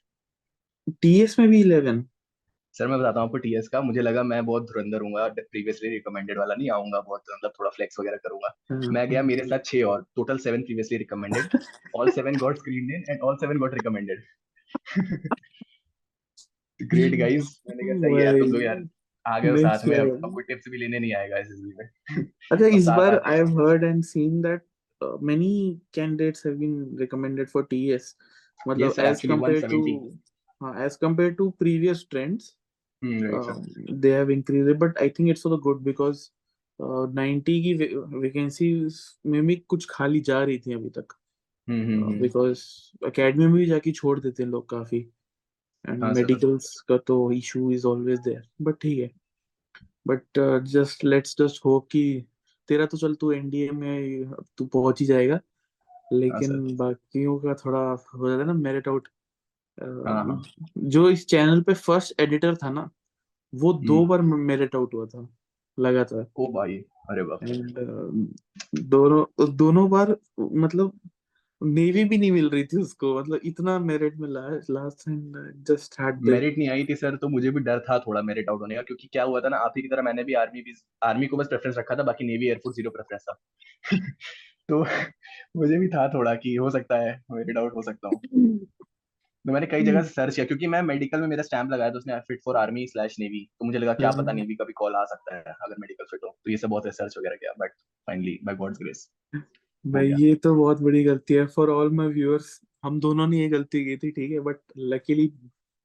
TS 1.04 1.38
में 1.38 1.48
भी 1.48 1.62
11 1.62 2.04
sir 2.74 2.86
मैं 2.88 2.98
बताता 2.98 3.20
हूँ 3.20 3.28
आपको 3.28 3.38
टीएस 3.38 3.68
का। 3.68 3.80
मुझे 3.80 4.00
लगा 4.00 4.22
मैं 4.22 4.44
बहुत 4.46 4.62
धुरंधर 4.62 5.02
हूँ 5.02 5.12
प्रीवियसली 5.30 5.90
रिकमेंडेड 5.90 6.38
वाला 6.38 6.54
नहीं 6.54 6.70
आऊँगा 6.70 7.00
बहुत 7.00 7.22
मतलब 7.30 7.52
थोड़ा 7.58 7.70
फ्लेक्स 7.76 8.00
वगैरह 8.00 8.16
करूँगा। 8.16 8.48
हाँ, 8.70 8.80
मैं 8.92 9.08
गया 9.10 9.22
मेरे 9.22 9.46
साथ 9.48 9.64
छह 9.64 9.82
और 9.84 10.04
total 10.16 10.38
seven 10.38 10.62
previously 10.62 10.98
recommended 10.98 11.58
all 11.96 12.10
seven 12.10 12.36
got 12.38 12.58
screen 12.58 12.90
in 12.94 13.04
and 13.10 13.20
all 13.20 13.36
seven 13.36 13.58
got 13.58 13.74
recommended 13.74 14.22
great 16.80 17.18
guys 17.18 17.60
मैंने 17.68 17.88
कहा 17.88 18.00
सही 18.00 18.26
है 18.26 18.38
तुम 18.38 18.52
लोग 18.52 18.62
यार। 18.62 18.84
आगे 19.26 19.50
nice 19.50 19.62
साथ 19.62 19.86
में 19.86 19.96
अब 19.98 20.34
कोई 20.34 20.42
टिप्स 20.42 20.68
भी 20.68 20.78
लेने 20.78 20.98
नहीं 20.98 21.14
आएगा 21.14 21.38
इस 21.38 21.46
चीज़ 21.46 21.74
में 21.76 22.26
अच्छा 22.52 22.66
इस 22.66 22.86
बार 22.98 23.18
I 23.18 23.36
have 23.36 23.60
heard 23.60 23.84
and 23.84 24.02
seen 24.04 24.40
that 24.42 24.62
many 25.22 25.80
candidates 25.94 26.46
have 26.46 26.54
been 26.54 26.96
recommended 27.00 27.48
for 27.48 27.66
TS 27.70 28.14
मतलब 28.68 28.94
एज 28.98 29.26
कंपेयर 29.26 29.66
टू 29.68 29.82
हाँ 30.60 30.84
as 30.84 30.96
compare 30.96 31.32
to 31.32 31.50
previous 31.50 32.06
trends 32.10 32.54
they 33.02 34.14
have 34.14 34.30
increased 34.30 34.78
but 34.78 34.98
I 34.98 35.08
think 35.08 35.28
it's 35.30 35.42
for 35.42 35.56
the 35.56 35.60
good 35.60 35.82
because 35.82 36.28
ninety 36.80 37.62
की 37.62 37.74
vacancy 38.18 38.72
में 39.26 39.46
भी 39.46 39.56
कुछ 39.56 39.86
खाली 39.90 40.20
जा 40.20 40.42
रही 40.44 40.58
थी 40.58 40.72
अभी 40.72 40.88
तक। 40.88 41.12
हम्म, 41.68 41.82
हम्म, 41.82 42.02
uh, 42.02 42.08
हम्म। 42.08 42.20
बिकॉज़ 42.20 42.60
अकेडमी 43.06 43.46
में 43.46 43.54
भी 43.54 43.66
जाके 43.66 43.92
छोड़ 43.92 44.18
देते 44.20 44.42
हैं 44.42 44.50
लोग 44.50 44.68
काफ़ी। 44.68 45.08
एंड 45.88 46.04
हाँ. 46.04 46.12
मेडिकल्स 46.12 46.80
का 46.80 46.96
तो 46.96 47.32
issue 47.32 47.70
is 47.70 47.86
always 47.86 48.18
there 48.18 48.48
but 48.62 48.78
ठीक 48.80 48.98
है 48.98 49.10
but 50.08 50.38
just 50.68 51.04
let's 51.04 51.36
just 51.38 51.64
hope 51.64 51.88
कि 51.92 52.24
तेरा 52.68 52.86
तो 52.86 52.96
चल 52.96 53.14
तू 53.14 53.32
एनडीए 53.32 53.70
में 53.70 54.32
तू 54.58 54.66
पहुँच 54.66 55.00
ही 55.00 55.06
जाएगा 55.06 55.40
लेकिन 56.12 56.76
बाकियों 56.76 57.38
का 57.38 57.54
थोड़ा 57.54 57.80
हो 58.14 58.28
जाता 58.28 58.40
है 58.40 58.46
ना 58.46 58.52
मेरिट 58.52 58.88
आउट 58.88 59.08
हाँ, 59.78 60.24
हाँ। 60.24 60.42
जो 60.78 61.08
इस 61.10 61.26
चैनल 61.26 61.60
पे 61.62 61.74
फ़र्स्ट 61.74 62.20
एडिटर 62.20 62.54
था 62.56 62.70
ना 62.70 62.88
वो 63.52 63.72
दो 63.72 63.98
हम्म। 63.98 64.08
बार 64.08 64.20
मेरिट 64.20 64.76
आउट 64.76 64.94
हुआ 64.94 65.06
था 65.06 65.28
लगातार 65.78 66.26
ओ 66.36 66.46
भाई 66.52 66.76
अरे 67.10 67.22
बाप 67.22 67.40
दोनों 68.74 69.54
दोनों 69.56 69.88
बार 69.90 70.16
मतलब 70.38 70.98
नेवी 71.60 72.04
भी 72.04 72.18
नहीं 72.18 72.32
मिल 72.32 72.50
रही 72.50 72.64
थी 72.64 72.76
उसको 72.76 73.20
मतलब 73.20 73.40
इतना 73.44 73.78
मेरिट 73.78 74.16
में 74.16 74.28
last 74.28 75.08
end 75.08 75.36
just 75.64 76.00
had 76.00 76.20
merit 76.20 76.58
नहीं 76.58 76.68
आई 76.68 76.84
थी 76.84 76.94
सर 76.94 77.16
तो 77.16 77.28
मुझे 77.28 77.50
भी 77.50 77.60
डर 77.60 77.78
था 77.78 77.98
थोड़ा 77.98 78.22
मेरिट 78.22 78.48
आउट 78.48 78.60
होने 78.60 78.74
का 78.74 78.82
क्योंकि 78.82 79.08
क्या 79.12 79.22
हुआ 79.22 79.40
था 79.40 79.48
ना 79.48 79.56
आप 79.56 79.72
ही 79.76 79.82
की 79.82 79.88
तरह 79.88 80.02
मैंने 80.02 80.24
भी 80.24 80.34
आर्मी 80.34 80.62
भी 80.62 80.74
आर्मी 81.02 81.26
को 81.26 81.36
बस 81.36 81.46
प्रेफरेंस 81.46 81.78
रखा 81.78 81.96
था 81.96 82.02
बाकी 82.02 82.26
नेवी 82.26 82.46
एयरफोर्स 82.46 82.76
ज़ीरो 82.76 82.90
प्रेफरेंस 82.90 83.22
था। 83.22 83.34
तो 84.68 84.86
मुझे 85.56 85.78
भी 85.78 85.88
था 85.88 86.08
थोड़ा 86.08 86.34
कि 86.34 86.54
हो 86.56 86.70
सकता 86.70 86.98
है 86.98 87.22
मेरिट 87.32 87.58
आउट 87.58 87.74
हो 87.76 87.82
सकता 87.82 88.08
हूँ। 88.08 88.20
तो 89.44 89.52
मैंने 89.52 89.66
कई 89.66 89.84
जगह 89.84 90.02
से 90.02 90.08
सर्च 90.08 90.34
किया 90.34 90.46
क्योंकि 90.46 90.66
मैं 90.66 90.82
मेडिकल 90.82 91.20
में 91.20 91.26
मेरा 91.28 91.42
स्टैम्प 91.42 91.72
लगाया 91.72 91.90
था 91.90 91.94
उसने 91.94 92.20
fit 92.20 92.40
for 92.44 92.56
army 92.56 92.86
slash 92.86 93.16
navy 93.20 93.44
तो 93.60 93.66
मुझे 93.66 93.78
लगा 93.78 93.94
क्या 93.94 94.10
पता। 94.10 94.32
नेवी 94.32 94.54
का 94.54 94.64
भी 94.64 94.72
कॉल 94.72 94.94
आ 94.94 95.04
सकता 95.04 95.36
है 95.36 95.42
अगर 95.42 95.74
मेडिकल 95.80 96.04
फिट 96.04 96.20
हो। 96.24 96.38
तो 96.44 96.50
ये 96.50 96.56
सब 96.56 96.68
बहुत 96.68 96.86
रिसर्च 96.86 97.18
वगैरह 97.18 97.36
किया 97.36 97.52
but 97.58 97.70
finally 98.08 98.38
by 98.44 98.54
God's 98.54 98.78
grace 98.78 99.10
भाई। 99.86 100.08
ये 100.12 100.34
तो 100.36 100.54
बहुत 100.54 100.80
बड़ी 100.82 101.02
गलती 101.04 101.34
है। 101.34 101.46
फॉर 101.48 101.70
ऑल 101.70 101.90
माय 101.92 102.08
व्यूअर्स 102.08 102.60
हम 102.84 102.98
दोनों 103.00 103.26
ने 103.26 103.38
ये 103.40 103.48
गलती 103.48 103.84
की 103.84 103.96
थी 103.96 104.10
ठीक 104.12 104.30
है 104.32 104.40
बट 104.40 104.58
लकीली 104.78 105.26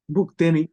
भुगते 0.08 0.50
नहीं। 0.50 0.66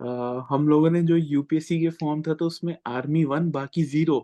अह, 0.00 0.46
हम 0.50 0.68
लोगों 0.68 0.90
ने 0.90 1.02
जो 1.04 1.16
यूपीएससी 1.16 1.80
के 1.80 1.90
फॉर्म 1.92 2.22
था 2.22 2.34
तो 2.34 2.46
उसमें 2.46 2.76
आर्मी 2.88 3.24
वन 3.26 3.50
बाकी 3.52 3.82
ज़ीरो 3.86 4.18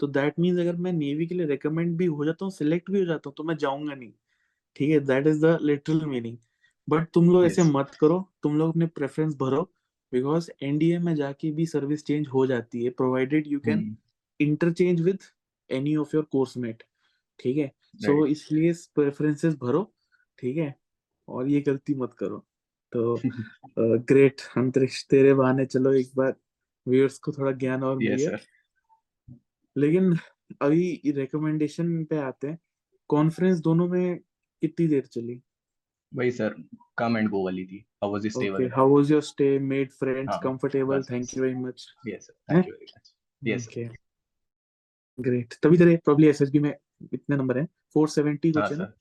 तो 0.00 0.06
दैट 0.08 0.38
मीन्स 0.40 0.60
अगर 0.60 0.76
मैं 0.78 0.92
नेवी 0.92 1.26
के 1.26 1.34
लिए 1.34 1.46
रिकमेंड 1.46 1.96
भी 1.98 2.06
हो 2.08 2.24
जाता 2.24 2.44
हूँ 2.44 2.52
सिलेक्ट 2.52 2.90
भी 2.90 2.98
हो 3.00 3.04
जाता 3.06 3.28
हूँ 3.30 3.34
तो 3.38 3.44
मैं 3.44 3.56
जाऊँगा 3.58 3.94
नहीं। 3.94 4.12
ठीक 4.76 4.90
है 4.90 5.00
that 5.02 5.26
is 5.26 5.44
the 5.46 5.58
literal 5.62 6.04
meaning 6.06 6.36
but 6.88 7.08
तुम 7.14 7.30
लोग 7.32 7.44
ऐसे. 7.46 7.62
मत 7.64 7.90
करो 8.00 8.18
तुम 8.42 8.58
लोग 8.58 8.70
अपने 8.70 8.86
प्रेफरेंस 8.88 9.34
भरो 9.36 9.62
बिकॉज़ 10.12 10.50
एनडीए 10.62 10.98
में 11.00 11.14
जाके 11.16 11.50
भी 11.52 11.66
सर्विस 11.66 12.04
चेंज 12.06 12.28
हो 12.28 12.46
जाती 12.46 12.84
है 12.84 12.90
provided 12.92 13.46
you 13.48 13.60
can 13.60 13.84
hmm, 13.84 13.96
interchange 14.40 15.00
with 15.02 15.18
any 15.70 15.96
of 15.96 16.16
your 16.16 16.24
coursemate 16.32 16.82
ठीक 17.38 17.56
है? 17.56 17.72
So 17.96 18.12
Right. 18.12 18.30
इसलिए 18.32 18.72
प्रेफरेंसेस 18.94 19.54
भरो 19.54 19.82
ठीक 20.38 20.56
है? 20.56 20.74
और 21.28 21.48
ये 21.48 21.60
गलती 21.60 21.94
मत 21.94 22.14
करो। 22.14 22.44
तो 22.92 23.16
ग्रेट 24.10 24.40
अंतरिक्ष 24.56 25.04
तेरे 25.04 25.34
बहाने 25.34 25.66
चलो 25.66 25.92
एक 25.92 26.10
बार। 26.16 26.34
व्यूअर्स 26.86 27.18
को 27.18 27.32
थोड़ा 27.32 27.52
ज्ञान 27.52 27.82
और 27.84 27.96
मिल 27.96 28.18
yes 28.18 28.46
लेकिन 29.76 30.16
अभी 30.62 31.12
रिकमेंडेशन 31.16 32.04
पे 32.04 32.16
आते 32.18 32.48
हैं। 32.48 32.58
कॉन्फ्रेंस 33.10 33.58
दोनों 33.60 33.88
में 33.88 34.18
कितनी 34.18 34.86
देर 34.86 35.06
चली? 35.06 35.40
वही 36.12 36.30
सर 36.30 36.54
कम 36.98 37.16
एंड 37.16 37.28
गो 37.30 37.44
वाली 37.44 37.64
थी। 37.66 37.84
How 38.02 38.12
was 38.12 38.24
your 38.24 38.32
stay 38.32 38.48
okay 38.48 38.64
how 38.76 38.94
was 38.94 39.12
your 39.12 39.22
stay 39.22 39.58
made 39.58 39.90
friends 39.92 40.38
comfortable 40.42 41.02
thank 41.02 41.36
you 41.36 41.42
very 41.42 41.54
much 41.54 41.86
yes 42.08 42.26
sir 42.26 42.34
thank 42.52 42.68
you 42.68 42.74
very 42.74 42.86
much 42.96 43.14
yes 43.42 43.68
okay 43.68 43.88
great 45.18 45.54
तभी 45.62 45.78
तेरे 45.78 45.96
प्रॉब्ली 46.04 46.28
एसएसबी 46.28 46.58
में 46.58 46.74
इतने 47.12 47.36
number 47.36 47.58
हैं? 47.58 47.68
470 47.96 48.56
हाँ 48.56 48.66
बचे 48.66 48.76
ना? 48.76 48.84
Sir. 48.84 48.94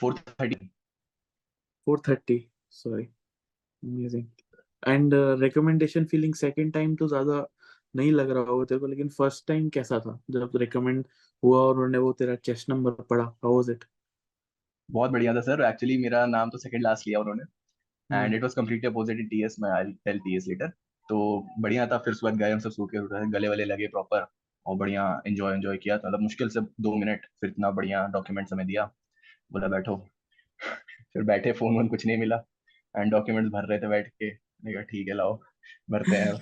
430 0.00 0.68
430 1.88 2.50
sorry. 2.70 3.10
Amazing. 3.84 4.26
And 4.82 5.14
uh, 5.14 5.36
recommendation 5.36 6.06
feeling 6.06 6.34
second 6.34 6.72
time 6.74 6.96
तो 6.98 7.08
ज़्यादा 7.08 7.48
नहीं 7.96 8.12
लग 8.12 8.30
रहा 8.30 8.42
होगा 8.42 8.64
तेरे 8.64 8.78
को 8.78 8.86
लेकिन 8.86 9.08
फ़र्स्ट 9.08 9.46
टाइम 9.48 9.68
कैसा 9.68 9.98
था? 9.98 10.20
जब 10.30 10.50
रिकमेंड 10.56 11.06
हुआ 11.44 11.58
और 11.58 11.74
उन्होंने 11.74 11.98
वो 11.98 12.12
तेरा 12.12 12.34
चेस्ट 12.34 12.70
नंबर 12.70 12.90
पढ़ा 12.90 13.24
हाउ 13.24 13.56
वाज 13.56 13.70
इट 13.70 13.84
बहुत 14.90 15.10
बढ़िया 15.10 15.34
था 15.34 15.40
सर। 15.40 15.62
एक्चुअली 15.62 15.98
मेरा 15.98 16.26
नाम 16.26 16.50
तो 16.50 16.58
सेकंड 16.58 16.82
लास्ट 16.82 17.06
लिया 17.06 17.20
उन्होंने. 17.20 17.42
And 18.24 18.34
it 18.34 18.42
was 18.42 18.54
completely 18.54 18.88
opposite 18.90 19.18
in 19.18 19.26
TS 19.26 19.56
में 19.60 19.70
आई 19.70 19.84
टेल 19.84 20.18
टीएस 20.18 20.46
लेटर 20.48 20.68
तो 21.08 21.46
बढ़िया 21.58 21.86
था 21.86 21.98
फिर 21.98 22.12
उसके 22.12 22.26
बाद 22.26 22.36
गए 22.36 22.50
हम 22.50 22.58
सब 22.58 22.70
सो 22.70 22.86
के 22.86 22.98
उठे 22.98 23.30
गले 23.30 23.48
वाले 23.48 23.64
लगे 23.64 23.86
प्रॉपर 23.86 24.26
और 24.66 24.76
बढ़िया 24.76 25.22
एंजॉय 25.26 25.54
एंजॉय 25.54 25.76
किया। 25.76 25.96
तो 25.96 26.08
मतलब 26.08 26.20
मुश्किल 26.20 26.48
से 26.48 26.60
दो 26.60 26.96
मिनट 26.96 27.26
फिर 27.40 27.50
इतना 27.50 27.70
बढ़िया 27.70 28.06
डॉक्यूमेंट 28.06 28.48
हमें 28.52 28.66
दिया। 28.66 28.90
बोला 29.52 29.68
बैठो। 29.68 29.96
फिर 31.12 31.22
बैठे 31.22 31.52
फ़ोन 31.52 31.74
वोन 31.74 31.88
कुछ 31.88 32.06
नहीं 32.06 32.16
मिला। 32.16 32.44
एंड 32.96 33.10
डॉक्यूमेंट्स 33.10 33.50
भर 33.52 33.64
रहे 33.64 33.78
थे 33.78 33.88
बैठ 33.88 34.08
के। 34.08 34.26
मैंने 34.26 34.72
कहा 34.72 34.82
ठीक 34.82 35.08
है 35.08 35.14
लाओ 35.14 35.40
भरते 35.90 36.16
हैं 36.16 36.34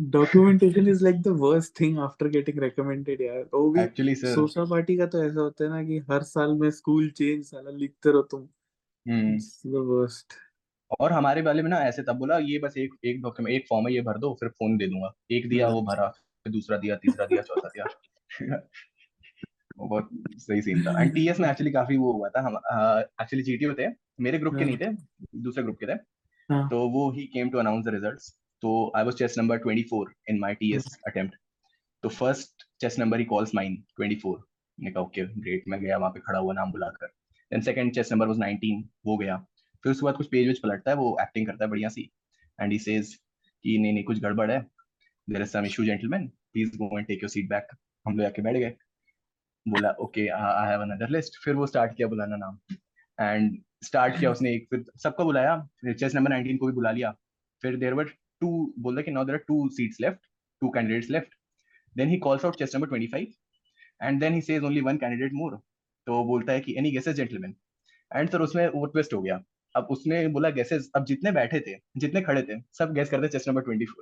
documentation 0.00 0.88
is 0.88 1.04
like 1.04 1.22
the 1.22 1.28
worst 1.28 1.80
thing 1.80 1.98
after 1.98 2.28
getting 2.28 2.58
recommended 2.58 3.20
यार। 3.20 3.42
वो 3.42 3.70
भी 3.70 3.80
एक्चुअली 3.80 4.14
सर 4.14 4.34
सोशा 4.34 4.64
पार्टी 4.64 4.96
का 4.96 5.06
तो 5.06 5.24
ऐसा 5.24 5.40
होता 5.40 5.64
है 5.64 5.70
ना 5.70 5.84
कि 5.84 5.98
हर 5.98 6.22
साल 6.22 6.52
में 6.52 6.70
स्कूल 6.70 7.10
चेंज 7.10 7.44
साला 7.44 7.70
लिखते 7.70 8.12
रहो 8.12 8.22
तुम। 8.22 8.48
हम्म। 9.08 9.38
द 9.70 9.74
वर्स्ट 9.74 10.32
और 11.00 11.12
हमारे 11.12 11.42
वाले 11.42 11.62
में 11.62 11.70
ना 11.70 11.78
ऐसे 11.78 12.02
तब 12.02 12.12
बोला 12.12 12.38
ये 12.38 12.58
बस 12.58 12.74
एक 12.78 12.94
एक 13.04 13.22
डॉक्यूमेंट 13.22 13.56
एक 13.56 13.66
फॉर्म 13.68 13.88
है 13.88 13.94
ये 13.94 14.00
भर 14.00 14.18
दो 14.18 14.34
फिर 14.34 14.48
फ़ोन 14.48 14.76
दे 14.76 14.86
दूँगा। 14.86 15.12
एक 15.30 15.48
दिया 15.48 15.68
वो 15.68 15.82
भरा। 15.82 16.12
दूसरा 16.46 16.76
दिया 16.78 16.96
तीसरा 16.96 17.26
दिया 17.26 17.42
चौथा 17.42 17.68
दिया। 17.68 18.56
वो 19.78 19.88
बहुत 19.88 20.08
सही 20.36 20.62
सीन 20.62 20.82
था। 20.84 21.02
एंड 21.02 21.12
टीएस 21.14 21.40
में 21.40 21.48
एक्चुअली 21.48 21.70
काफ़ी 21.72 21.96
वो 21.96 22.12
हुआ 22.12 22.28
था। 22.28 22.40
हम 22.40 22.56
एक्चुअली 23.22 23.42
जीटीओ 23.42 23.74
थे। 23.74 23.88
मेरे 24.20 24.38
ग्रुप 24.38 24.54
के 24.54 24.64
नहीं 24.64 24.76
थे 24.78 24.90
दूसरे 25.42 25.62
ग्रुप 25.62 25.76
के 25.80 25.86
थे। 25.86 25.98
हाँ। 26.48 26.68
तो 26.68 26.78
वो 26.90 27.10
ही 27.12 27.24
came 27.32 27.50
to 27.50 27.58
announce 27.58 27.84
the 27.84 27.88
results 27.88 28.30
तो 28.62 28.70
I 28.96 29.04
was 29.04 29.14
chest 29.14 29.34
number 29.38 29.58
24 29.58 30.12
in 30.28 30.38
my 30.38 30.54
TS 30.54 30.98
attempt 31.06 31.34
तो 32.02 32.08
first 32.08 32.66
chest 32.80 32.98
number 32.98 33.18
he 33.18 33.24
calls 33.24 33.54
mine 33.54 33.76
24 34.00 34.34
मैंने 34.78 34.90
कहा 34.90 35.02
ओके 35.02 35.24
ग्रेट 35.40 35.64
मैं 35.68 35.80
गया 35.80 35.96
वहाँ 35.98 36.10
पे 36.10 36.20
खड़ा 36.20 36.38
हुआ 36.38 36.54
नाम 36.54 36.72
बुलाकर। 36.72 37.06
Then 37.52 37.60
second 37.60 37.94
chest 37.94 38.12
number 38.12 38.26
was 38.26 38.38
19 38.38 38.82
वो 39.06 39.16
गया। 39.16 39.36
फिर 39.84 39.92
उसके 39.92 40.04
बाद 40.04 40.16
कुछ 40.16 40.26
पेज 40.26 40.46
वेज 40.48 40.60
पलटता 40.62 40.90
है 40.90 40.96
वो 40.96 41.16
एक्टिंग 41.20 41.46
करता 41.46 41.64
है 41.64 41.70
बढ़िया 41.70 41.88
सी। 41.88 42.10
एंड 42.58 42.72
ही 42.72 42.78
सेज 42.78 43.14
कि 43.14 43.78
नहीं 43.78 43.92
नहीं 43.92 44.04
कुछ 44.04 44.20
गड़बड़ 44.20 44.50
है। 44.50 44.60
There 45.30 45.42
is 45.42 45.50
some 45.50 45.64
issue 45.66 45.84
gentleman 45.84 46.26
please 46.28 46.76
go 46.78 46.98
and 46.98 47.06
take 47.06 47.22
your 47.22 47.30
seat 47.30 47.48
back 47.48 47.66
हम 48.06 48.16
लोग 48.16 48.26
आके 48.26 48.42
बैठ 48.42 48.56
गए। 48.56 48.74
बोला 49.66 49.90
okay 50.02 50.26
I 50.28 50.68
have 50.68 50.80
another 50.82 51.10
list 51.10 51.36
फिर 51.44 51.54
वो 51.54 51.66
स्टार्ट 51.66 51.96
किया 51.96 52.08
बुलाना 52.08 52.36
नाम। 52.36 52.58
एंड 53.18 53.58
स्टार्ट 53.84 54.18
किया 54.18 54.30
उसने 54.30 54.54
एक, 54.54 54.66
फिर 54.70 54.84
सबको 55.02 55.24
बुलाया। 55.24 55.56
चेस 55.92 56.14
नंबर 56.14 56.32
19 56.32 56.58
को 56.58 56.66
भी 56.66 56.72
बुला 56.72 56.90
लिया। 56.90 57.10
फिर 57.62 57.76
देयर 57.76 57.94
वर 57.94 58.10
टू 58.40 58.50
बोला 58.78 59.02
कि 59.02 59.10
now 59.10 59.24
there 59.24 59.36
are 59.36 59.44
two 59.48 59.68
seats 59.76 60.00
left 60.00 60.26
two 60.62 60.68
candidates 60.70 61.10
left 61.10 61.34
then 61.96 62.08
he 62.08 62.18
calls 62.18 62.44
out 62.44 62.56
chest 62.56 62.74
number 62.74 62.88
25 62.88 63.34
and 64.00 64.20
then 64.20 64.34
he 64.34 64.40
says 64.42 64.62
only 64.64 64.80
one 64.80 64.96
candidate 64.96 65.32
more 65.34 65.56
तो 66.06 66.14
वो 66.14 66.24
बोलता 66.24 66.52
है 66.52 66.60
कि 66.60 66.74
any 66.78 66.90
guesses 66.90 67.16
gentleman 67.16 67.54
and 68.10 68.30
sir 68.30 68.40
उसमें 68.40 68.66
वो 68.68 68.86
ट्विस्ट 68.86 69.14
हो 69.14 69.20
गया। 69.22 69.42
अब 69.74 69.86
उसने 69.90 70.26
बोला 70.28 70.50
गेसेस 70.50 70.90
अब 70.96 71.04
जितने 71.06 71.32
बैठे 71.32 71.60
थे, 71.60 71.76
जितने 71.96 72.20
खड़े 72.22 72.42
थे, 72.42 72.60
सब 72.78 72.92
गेस 72.94 73.10
करते 73.10 73.28
चेस 73.28 73.44
नंबर 73.48 73.62
24 73.64 73.92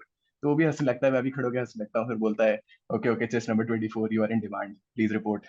तो 0.42 0.48
वो 0.48 0.54
भी 0.54 0.64
हंसने 0.64 0.86
लगता 0.86 1.06
है 1.06 1.12
मैं 1.12 1.22
भी 1.22 1.30
खड़े 1.30 1.44
होकर 1.44 1.58
हंसने 1.58 1.82
लगता 1.82 2.00
हूँ 2.00 2.08
फिर 2.08 2.16
बोलता 2.16 2.44
है 2.44 2.60
okay 2.94 3.08
okay 3.08 3.26
chest 3.26 3.48
number 3.50 3.66
24 3.66 4.12
you 4.12 4.22
are 4.22 4.32
in 4.32 4.40
demand 4.40 4.74
please 4.94 5.12
report 5.12 5.46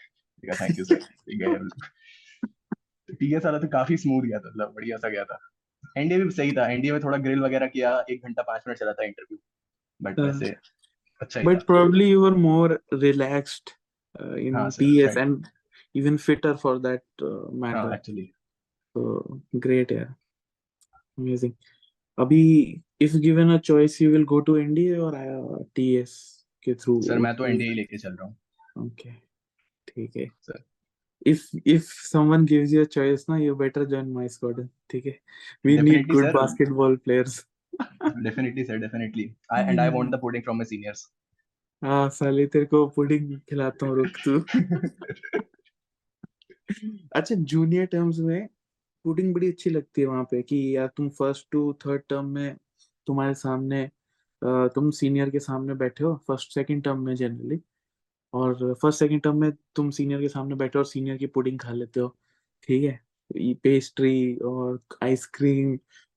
thank 0.61 0.79
you 0.79 0.85
sir 0.85 1.67
TS 3.19 3.45
वाला 3.45 3.59
तो 3.59 3.67
काफ़ी 3.67 3.97
स्मूथ 3.97 4.23
गया 4.23 4.39
था 4.39 4.49
मतलब 4.49 4.73
बढ़िया 4.75 4.97
सा 4.97 5.09
गया 5.09 5.23
था 5.23 5.39
एनडीए 5.97 6.23
भी 6.23 6.29
सही 6.31 6.51
था 6.51 6.67
एनडीए 6.71 6.91
में 6.91 6.99
थोड़ा 7.03 7.17
ग्रिल 7.17 7.39
वगैरह 7.39 7.67
किया 7.67 8.05
एक 8.09 8.25
घंटा 8.25 8.41
पाँच 8.41 8.61
मिनट 8.67 8.79
चला 8.79 8.93
था 8.93 9.05
इंटरव्यू 9.05 9.37
बट 10.01 10.19
हाँ। 10.19 10.27
वैसे 10.27 10.55
अच्छा 11.21 11.41
ही 11.41 12.15
were 12.15 12.35
more 12.35 12.79
relaxed 13.03 13.71
uh, 14.15 14.35
in 14.37 14.53
हाँ, 14.53 14.69
sir, 14.69 14.83
TS 14.83 15.15
right. 15.15 15.47
even 15.95 16.17
fitter 16.17 16.55
for 16.55 16.79
that 16.79 17.03
uh, 17.21 17.29
हाँ 17.29 17.59
matter. 17.63 17.93
Actually 17.93 18.31
So 18.95 19.41
great, 19.59 19.91
yeah. 19.91 20.07
Amazing. 21.17 21.51
अभी 22.17 22.43
if 22.99 23.13
given 23.21 23.51
a 23.51 23.59
choice, 23.59 23.99
you 24.01 24.11
will 24.11 24.25
go 24.25 24.41
to 24.41 24.55
NDA 24.61 24.99
or 24.99 25.11
uh, 25.15 25.63
TS 25.75 26.15
के 26.63 26.73
through? 26.75 27.01
Sir 27.03 27.19
मैं 27.19 27.35
तो 27.35 27.45
NDA 27.47 27.73
लेके 27.73 27.97
चल 27.97 28.09
रहा 28.11 28.27
हूँ 28.27 28.35
Okay, 28.87 29.13
ठीक 29.87 30.17
है. 30.17 30.25
Sir. 30.47 30.57
If 31.25 31.45
if 31.75 31.87
someone 32.09 32.45
gives 32.45 32.73
you 32.73 32.81
a 32.81 32.89
choice, 32.97 33.25
ना 33.29 33.37
you 33.43 33.55
better 33.61 33.85
join 33.93 34.11
my 34.17 34.27
squad. 34.35 34.59
ठीक 34.91 35.05
है. 35.05 35.17
We 35.65 35.75
definitely, 35.77 35.97
need 35.97 36.09
good 36.09 36.25
sir. 36.25 36.33
basketball 36.39 36.97
players. 37.07 37.39
Definitely 38.23 38.63
sir 38.65 38.77
definitely 38.77 39.23
I 39.53 39.63
and 39.63 39.79
I 39.79 39.89
want 39.89 40.09
the 40.11 40.19
pudding 40.21 40.43
from 40.43 40.57
my 40.57 40.65
seniors 40.65 41.07
हाँ 41.81 42.09
साले 42.09 42.45
तेरे 42.53 42.65
को 42.65 42.85
pudding 42.95 43.37
खिलाता 43.49 43.85
हूँ 43.85 43.95
रुक 43.97 44.17
तू. 44.25 44.39
अच्छा 47.15 47.35
जूनियर 47.35 47.85
टर्म्स 47.91 48.19
में 48.19 48.47
पुडिंग 49.05 49.33
बड़ी 49.33 49.47
अच्छी 49.51 49.69
लगती 49.69 50.01
है 50.01 50.07
वहाँ 50.07 50.23
पे 50.31 50.41
कि 50.41 50.57
यार 50.75 50.87
तुम 50.97 51.09
फ़र्स्ट 51.19 51.47
टू 51.51 51.61
थर्ड 51.85 52.01
टर्म 52.09 52.25
में 52.35 52.55
तुम्हारे 53.09 53.33
सामने 53.33 53.89
तुम 54.75 54.89
सीनियर 54.91 55.29
के 55.29 55.39
सामने 55.39 55.73
बैठे 55.75 56.03
हो 56.03 56.15
फ़र्स्ट 56.27 56.53
सेकंड 56.53 56.83
टर्म 56.83 56.99
में 57.05 57.15
जनरली 57.15 57.59
और 58.33 58.73
फ़र्स्ट 58.81 58.99
सेकंड 58.99 59.21
टर्म 59.21 59.39
में 59.41 59.51
तुम 59.75 59.89
सीनियर 59.91 60.21
के 60.21 60.27
सामने 60.29 60.55
बैठे 60.55 60.77
हो 60.77 60.81
और 60.81 60.85
सीनियर 60.85 61.17
की 61.17 61.27
पुडिंग 61.27 61.59
खा 61.59 61.71
लेते 61.71 61.99
हो। 61.99 62.15
ठीक 62.63 62.83
है? 62.83 62.99
ये 63.37 63.53
पेस्ट्री 63.63 64.35
और 64.45 64.79
आइसक्रीम 65.03 65.73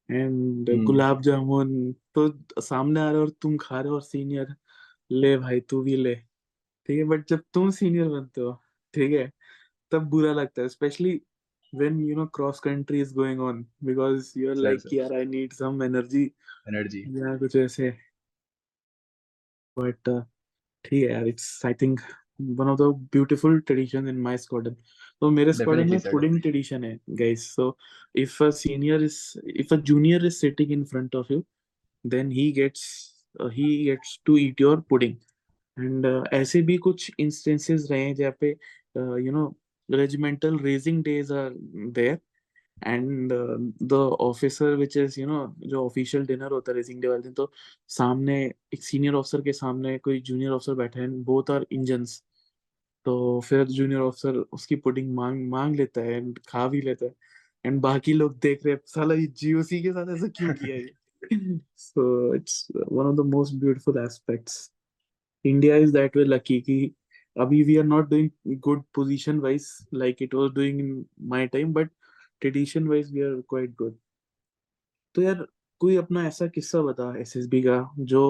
एंड 0.08 0.70
हम्म। 0.70 0.84
गुलाब 0.84 1.20
जामुन 1.22 1.92
तो 2.14 2.28
सामने 2.60 3.00
आ 3.00 3.04
रहे 3.04 3.14
हो 3.14 3.20
और 3.20 3.30
तुम 3.42 3.56
खा 3.56 3.80
रहे 3.80 3.88
हो 3.88 3.94
और 3.94 4.02
सीनियर 4.02 4.54
ले 5.10 5.36
भाई 5.38 5.60
तू 5.60 5.82
भी 5.82 5.96
ले। 5.96 6.14
ठीक 6.14 6.98
है? 6.98 7.04
बट 7.04 7.26
जब 7.28 7.42
तुम 7.54 7.70
सीनियर 7.70 8.08
बनते 8.08 8.40
हो 8.40 8.52
ठीक 8.94 9.12
है? 9.12 9.30
तब 9.92 10.08
बुरा 10.10 10.32
लगता 10.32 10.62
है 10.62 10.68
specially 10.68 11.20
when 11.72 11.98
you 11.98 12.14
know 12.14 12.26
cross 12.26 12.60
country 12.60 13.00
is 13.00 13.12
going 13.12 13.40
on 13.40 13.66
because 13.84 14.34
you're 14.36 14.54
Sir, 14.54 14.62
like. 14.62 14.92
यार 14.92 15.12
I 15.20 15.24
need 15.24 15.52
some 15.52 15.82
energy 15.82 16.24
energy 16.68 17.00
या 17.18 17.36
कुछ 17.38 17.56
ऐसे 17.56 17.92
but 19.76 20.08
uh, 20.08 20.22
है 20.92 21.24
it's 21.28 21.64
I 21.64 21.72
think 21.72 22.00
one 22.38 22.68
of 22.68 22.78
the 22.78 22.92
beautiful 23.16 23.60
tradition 23.62 24.08
in 24.08 24.20
my 24.20 24.36
squadron 24.36 24.76
तो 25.20 25.30
मेरे 25.30 25.52
squadron 25.52 25.90
में 25.90 25.98
pudding 26.10 26.40
tradition 26.42 26.84
है 26.84 26.98
guys 27.14 27.46
so 27.56 27.76
if 28.14 28.40
a 28.40 28.52
senior 28.52 29.02
is 29.08 29.36
if 29.46 29.72
a 29.72 29.76
junior 29.76 30.24
is 30.30 30.38
sitting 30.38 30.70
in 30.70 30.84
front 30.84 31.14
of 31.14 31.30
you 31.30 31.44
then 32.04 32.30
he 32.30 32.52
gets 32.52 33.14
uh, 33.40 33.48
he 33.48 33.84
gets 33.84 34.18
to 34.26 34.36
eat 34.36 34.60
your 34.60 34.76
pudding 34.82 35.16
and 35.78 36.04
uh, 36.04 36.22
ऐसे 36.32 36.62
भी 36.62 36.76
कुछ 36.76 37.10
instances 37.20 37.90
रहे 37.90 38.00
हैं 38.00 38.14
जहाँ 38.14 38.36
पे 38.40 38.54
uh, 38.98 39.16
you 39.16 39.32
know 39.32 39.46
regimental 39.88 40.58
raising 40.58 41.02
days 41.02 41.30
are 41.30 41.52
there 41.92 42.20
and 42.82 43.32
uh, 43.32 43.58
the 43.80 44.00
officer 44.18 44.76
which 44.76 44.96
is 44.96 45.16
you 45.16 45.26
know 45.26 45.54
जो 45.58 45.88
official 45.88 46.26
dinner 46.26 46.50
होता 46.50 46.72
है 46.72 46.76
रेसिंग 46.76 47.00
डे 47.02 47.08
वाले 47.08 47.22
दिन 47.22 47.32
तो 47.32 47.50
सामने 47.88 48.42
एक 48.74 48.82
सीनियर 48.82 49.14
ऑफिसर 49.14 49.40
के 49.42 49.52
सामने 49.52 49.98
कोई 49.98 50.20
जूनियर 50.20 50.50
ऑफिसर 50.50 50.74
बैठे 50.74 51.00
हैं 51.00 51.22
बोथ 51.24 51.50
आर 51.50 51.66
इंजन्स 51.72 52.22
तो 53.06 53.40
फिर 53.48 53.64
जूनियर 53.66 54.00
ऑफिसर 54.00 54.36
उसकी 54.52 54.76
पुडिंग 54.76 55.14
मांग 55.14 55.48
मांग 55.50 55.76
लेता 55.76 56.00
है 56.00 56.16
एंड 56.16 56.38
खा 56.48 56.66
भी 56.68 56.80
लेता 56.82 57.06
है 57.06 57.14
एंड 57.64 57.80
बाकी 57.80 58.12
लोग 58.12 58.38
देख 58.38 58.64
रहे 58.66 58.74
हैं 58.74 58.80
साला 58.86 59.14
ये 59.14 59.26
जीओसी 59.26 59.82
के 59.82 59.92
साथ 59.92 60.14
ऐसा 60.16 60.28
क्यों 60.28 60.54
किया 60.54 60.76
है 60.76 61.02
so 61.76 62.32
it's 62.32 62.54
one 62.88 63.06
of 63.06 63.16
the 63.16 63.24
most 63.24 63.60
beautiful 63.60 63.98
aspects 63.98 64.70
India 65.44 65.76
is 65.76 65.92
that 65.92 66.16
way 66.16 66.24
lucky 66.24 66.60
कि 66.60 66.94
अभी 67.36 67.64
we 67.64 67.76
are 67.80 67.88
not 67.88 68.08
doing 68.10 68.30
good 68.66 68.80
position 68.96 69.40
wise 69.42 69.68
like 69.92 70.20
it 70.20 70.34
was 70.34 70.50
doing 70.54 70.80
in 70.80 70.90
my 71.34 71.46
time 71.54 71.72
but 71.72 71.88
tradition 72.42 72.88
wise 72.88 73.12
we 73.12 73.22
are 73.26 73.42
quite 73.54 73.76
good. 73.76 73.94
तो 75.14 75.22
यार 75.22 75.46
कोई 75.80 75.96
अपना 75.96 76.26
ऐसा 76.26 76.46
किस्सा 76.54 76.82
बता 76.82 77.12
SSB 77.20 77.62
का 77.62 77.78
जो 77.98 78.24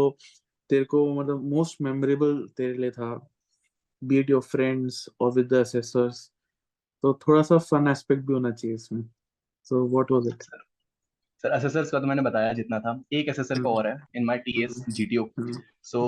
तेरे 0.70 0.84
को 0.84 1.04
मतलब 1.14 1.42
मोस्ट 1.50 1.80
मेमोरेबल 1.82 2.46
तेरे 2.56 2.78
लिए 2.78 2.90
था 2.90 3.14
बी 4.02 4.18
इट 4.18 4.30
योर 4.30 4.42
फ्रेंड्स 4.42 5.08
और 5.20 5.32
विद 5.34 5.48
द 5.48 5.54
असेसर्स 5.54 6.26
तो 7.04 7.12
थोड़ा 7.26 7.42
सा 7.42 7.58
फन 7.70 7.88
एस्पेक्ट 7.88 8.22
भी 8.26 8.32
होना 8.32 8.50
चाहिए 8.50 8.74
इसमें. 8.74 9.02
So 9.66 9.86
what 9.88 10.10
was 10.12 10.26
it 10.28 10.42
sir 10.42 11.50
assessors 11.50 11.90
का 11.90 12.00
तो 12.00 12.06
मैंने 12.06 12.22
बताया 12.22 12.52
जितना 12.52 12.78
था। 12.80 13.02
एक 13.12 13.28
असेसर 13.28 13.62
का 13.62 13.68
और 13.68 13.86
है 13.86 13.96
in 14.16 14.24
my 14.24 14.38
TS 14.46 14.84
GTO 14.88 15.28
so 15.82 16.04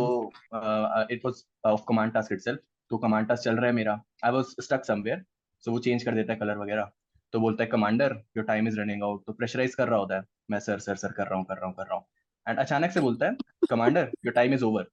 it 1.10 1.20
was 1.24 1.44
of 1.66 1.84
command 1.88 2.12
task 2.12 2.32
itself 2.32 2.60
तो 2.90 2.98
कमांड 2.98 3.28
टास्क 3.28 3.44
चल 3.44 3.56
रहा 3.56 3.66
है 3.66 3.72
मेरा। 3.72 4.00
I 4.24 4.32
was 4.32 4.54
stuck 4.60 4.84
somewhere 4.84 5.24
so 5.64 5.72
वो 5.72 5.78
चेंज 5.78 6.02
कर 6.04 6.14
देता 6.14 6.32
है 6.32 6.38
कलर 6.38 6.58
वगैरह। 6.58 6.90
तो 7.32 7.40
बोलता 7.40 7.64
है 7.64 7.70
commander 7.70 8.12
your 8.36 8.44
time 8.46 8.68
is 8.68 8.78
running 8.80 9.02
out 9.02 9.24
तो 9.26 9.32
प्रेशराइज 9.32 9.74
कर 9.74 9.88
रहा 9.88 9.98
होता 9.98 10.16
है। 10.16 10.24
मैं 10.50 10.58
सर 10.60 10.78
सर 10.78 10.96
सर 10.96 11.12
कर 11.12 11.26
रहा 11.26 11.38
हूँ, 11.38 11.44
कर 11.44 11.56
रहा 11.56 11.66
हूँ, 11.66 11.74
कर 11.74 11.84
रहा 11.84 11.94
हूँ. 11.94 12.04
एंड 12.46 12.58
अचानक 12.58 12.90
से 12.90 13.00
बोलता 13.00 13.26
है 13.26 13.36
commander 13.70 14.10
your 14.24 14.32
time 14.34 14.54
is 14.54 14.64
over 14.64 14.86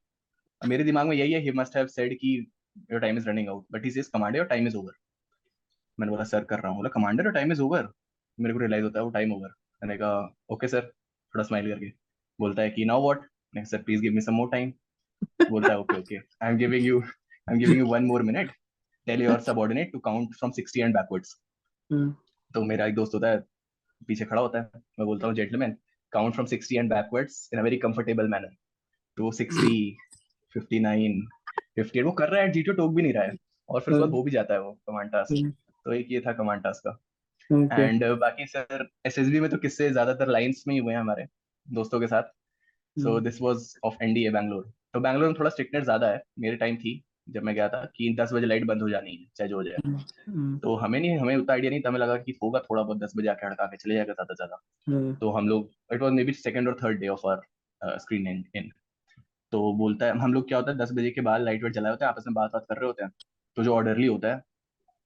मेरे 0.61 0.83
दिमाग 0.83 1.07
में 1.07 1.15
यही 1.15 1.31
है 1.33 1.39
ही 1.41 1.51
मस्ट 1.51 1.75
हैव 1.77 1.87
सेड 1.89 2.17
कि 2.19 2.35
your 2.91 2.99
time 3.01 3.17
is 3.17 3.27
running 3.29 3.49
out 3.49 3.65
but 3.71 3.85
he 3.85 3.91
says 3.91 4.07
commander 4.07 4.37
your 4.37 4.47
time 4.47 4.67
is 4.67 4.75
over 4.77 4.93
मैंने 5.97 6.11
बोला 6.11 6.23
सर 6.25 6.43
कर 6.43 6.59
रहा 6.59 6.67
हूँ. 6.67 6.77
बोला 6.77 6.89
commander 6.89 7.23
your 7.23 7.33
time 7.33 7.51
is 7.51 7.61
over 7.61 7.87
मेरे 8.37 8.53
को 8.53 8.59
रियलाइज़ 8.59 8.83
होता 8.83 8.99
है, 8.99 9.05
वो 9.05 9.11
टाइम 9.11 9.33
ओवर 9.33 9.49
मैंने 9.81 9.97
कहा 9.97 10.35
ओके 10.53 10.67
सर 10.67 10.81
थोड़ा 11.33 11.43
स्माइल 11.43 11.71
करके। 11.73 11.89
बोलता 12.39 12.61
है 12.61 12.69
कि 12.69 12.85
now 12.85 13.01
what 13.03 13.65
sir 13.67 13.81
please 13.83 14.01
give 14.01 14.13
me 14.13 14.21
some 14.21 14.33
more 14.35 14.49
time 14.51 14.71
बोलता 15.49 15.71
है 15.71 15.79
okay 15.79 15.99
okay 15.99 16.17
I 16.17 16.51
am 16.51 16.57
giving 16.57 16.85
you 16.85 17.01
am 17.51 17.57
giving 17.57 17.79
you 17.79 17.85
one 17.87 18.05
more 18.05 18.21
minute 18.23 18.51
tell 19.07 19.21
your 19.21 19.39
subordinate 19.41 19.91
to 19.91 19.99
count 20.01 20.35
from 20.35 20.51
60 20.53 20.77
and 20.77 20.93
backwards 20.95 21.35
तो 22.51 22.63
मेरा 22.65 22.85
एक 22.85 22.95
दोस्त 22.95 23.13
होता 23.13 23.29
है 23.29 23.43
पीछे 24.07 24.25
खड़ा 24.25 24.41
होता 24.41 24.59
है। 24.59 24.81
मैं 24.99 25.05
बोलता 25.05 25.27
हूँ 25.27 25.35
gentleman 25.35 25.75
count 26.13 26.33
from 26.33 26.47
60 26.47 26.71
and 26.73 26.89
backwards 26.89 27.49
in 27.53 27.59
a 27.59 27.63
very 27.63 27.77
comfortable 27.79 28.27
manner 28.29 28.55
तो 29.17 29.23
वो 29.23 29.31
60 29.33 29.77
59 30.55 31.21
58 31.79 32.03
वो 32.03 32.11
कर 32.13 32.29
रहा 32.29 32.41
है 32.41 32.51
जीटीओ 32.51 32.73
टोक 32.73 32.95
भी 32.95 33.01
नहीं 33.01 33.13
रहा 33.13 33.23
है। 33.23 33.35
और 33.69 33.81
फिर 33.81 33.93
उसके 33.93 34.01
बाद 34.01 34.11
हो 34.11 34.23
भी 34.23 34.31
जाता 34.31 34.53
है 34.53 34.61
वो 34.61 34.71
कमांड 34.87 35.11
टास्क 35.11 35.53
तो 35.85 35.93
एक 35.93 36.11
ये 36.11 36.21
था 36.21 36.33
कमांड 36.33 36.63
टास्क 36.63 36.87
का। 36.87 36.97
Okay. 37.49 37.79
एंड 37.79 38.03
बाकी 38.19 38.45
सर 38.47 38.87
एसएसबी 39.05 39.39
में 39.39 39.49
तो 39.49 39.57
किस्से 39.57 39.89
ज़्यादातर 39.91 40.27
लाइंस 40.29 40.63
में 40.67 40.73
ही 40.73 40.79
हुए 40.79 40.93
हैं 40.93 40.99
हमारे 40.99 41.25
दोस्तों 41.67 41.99
के 41.99 42.07
साथ। 42.07 42.23
So 42.97 43.19
this 43.21 43.41
was 43.41 43.73
of 43.85 44.03
NDA 44.03 44.29
Bangalore 44.31 44.71
तो 44.93 44.99
बैंगलोर 44.99 45.27
में 45.27 45.35
थोड़ा 45.39 45.49
स्ट्रिक्टनेस 45.49 45.83
ज़्यादा 45.83 46.09
है। 46.09 46.21
मेरे 46.39 46.55
टाइम 46.57 46.75
थी। 46.77 46.93
जब 47.27 47.43
मैं 47.43 47.53
गया 47.55 47.67
था 47.69 47.83
कि 47.95 48.13
दस 48.19 48.33
बजे 48.33 48.45
लाइट 48.45 48.65
बंद 48.65 48.81
हो 48.81 48.89
जानी 48.89 49.11
है 49.11 49.25
चाहे 49.35 49.49
जो 49.49 49.55
हो 49.57 49.63
जाए 49.63 49.77
हम्म, 49.85 49.97
हम्म, 50.27 50.57
तो 50.59 50.75
हमें 50.75 50.99
नहीं 50.99 51.17
हमें 51.17 51.35
उतना 51.35 51.53
आइडिया 51.53 51.71
नहीं 51.71 51.81
था 51.81 51.89
हमें 51.89 51.99
लगा 51.99 52.17
कि 52.17 52.37
होगा 52.43 52.59
थोड़ा 52.59 52.81
बहुत 52.83 52.97
दस 52.97 53.13
बजे 53.17 53.27
आके 53.27 53.45
हड़का 53.47 53.65
के 53.65 53.77
चले 53.77 53.95
जाएगा 53.95 54.13
ज़्यादा 54.13 54.33
ज़्यादा। 54.33 54.61
हम्म, 54.87 55.13
तो 55.15 55.31
हम 55.31 55.47
लोग 55.49 55.69
it 55.93 56.01
was 56.01 56.13
may 56.13 56.23
be 56.23 56.33
second 56.33 56.67
और 56.67 56.77
third 56.83 56.99
day 56.99 57.07
of 57.07 57.27
our 57.27 57.97
screen 57.99 58.27
in 58.27 58.43
in 58.55 58.69
तो 59.53 59.61
बोलता 59.77 60.05
है 60.05 60.17
हम 60.19 60.33
लोग 60.33 60.47
क्या 60.47 60.57
होता 60.57 60.71
है 60.71 60.77
दस 60.77 60.91
बजे 60.93 61.09
के 61.11 61.21
बाद 61.21 61.41
लाइट 61.41 61.63
वाइट 61.63 61.73
जलाए 61.73 61.91
होते 61.91 62.05
हैं 62.05 62.11
आपस 62.11 62.23
में 62.27 62.33
बात 62.33 62.51
बात 62.53 62.65
कर 62.69 62.77
रहे 62.77 62.85
होते 62.85 63.03
हैं। 63.03 63.11
तो 63.57 63.63
जो 63.63 63.73
ऑर्डरली 63.75 64.07
होता 64.07 64.27
है 64.27 64.41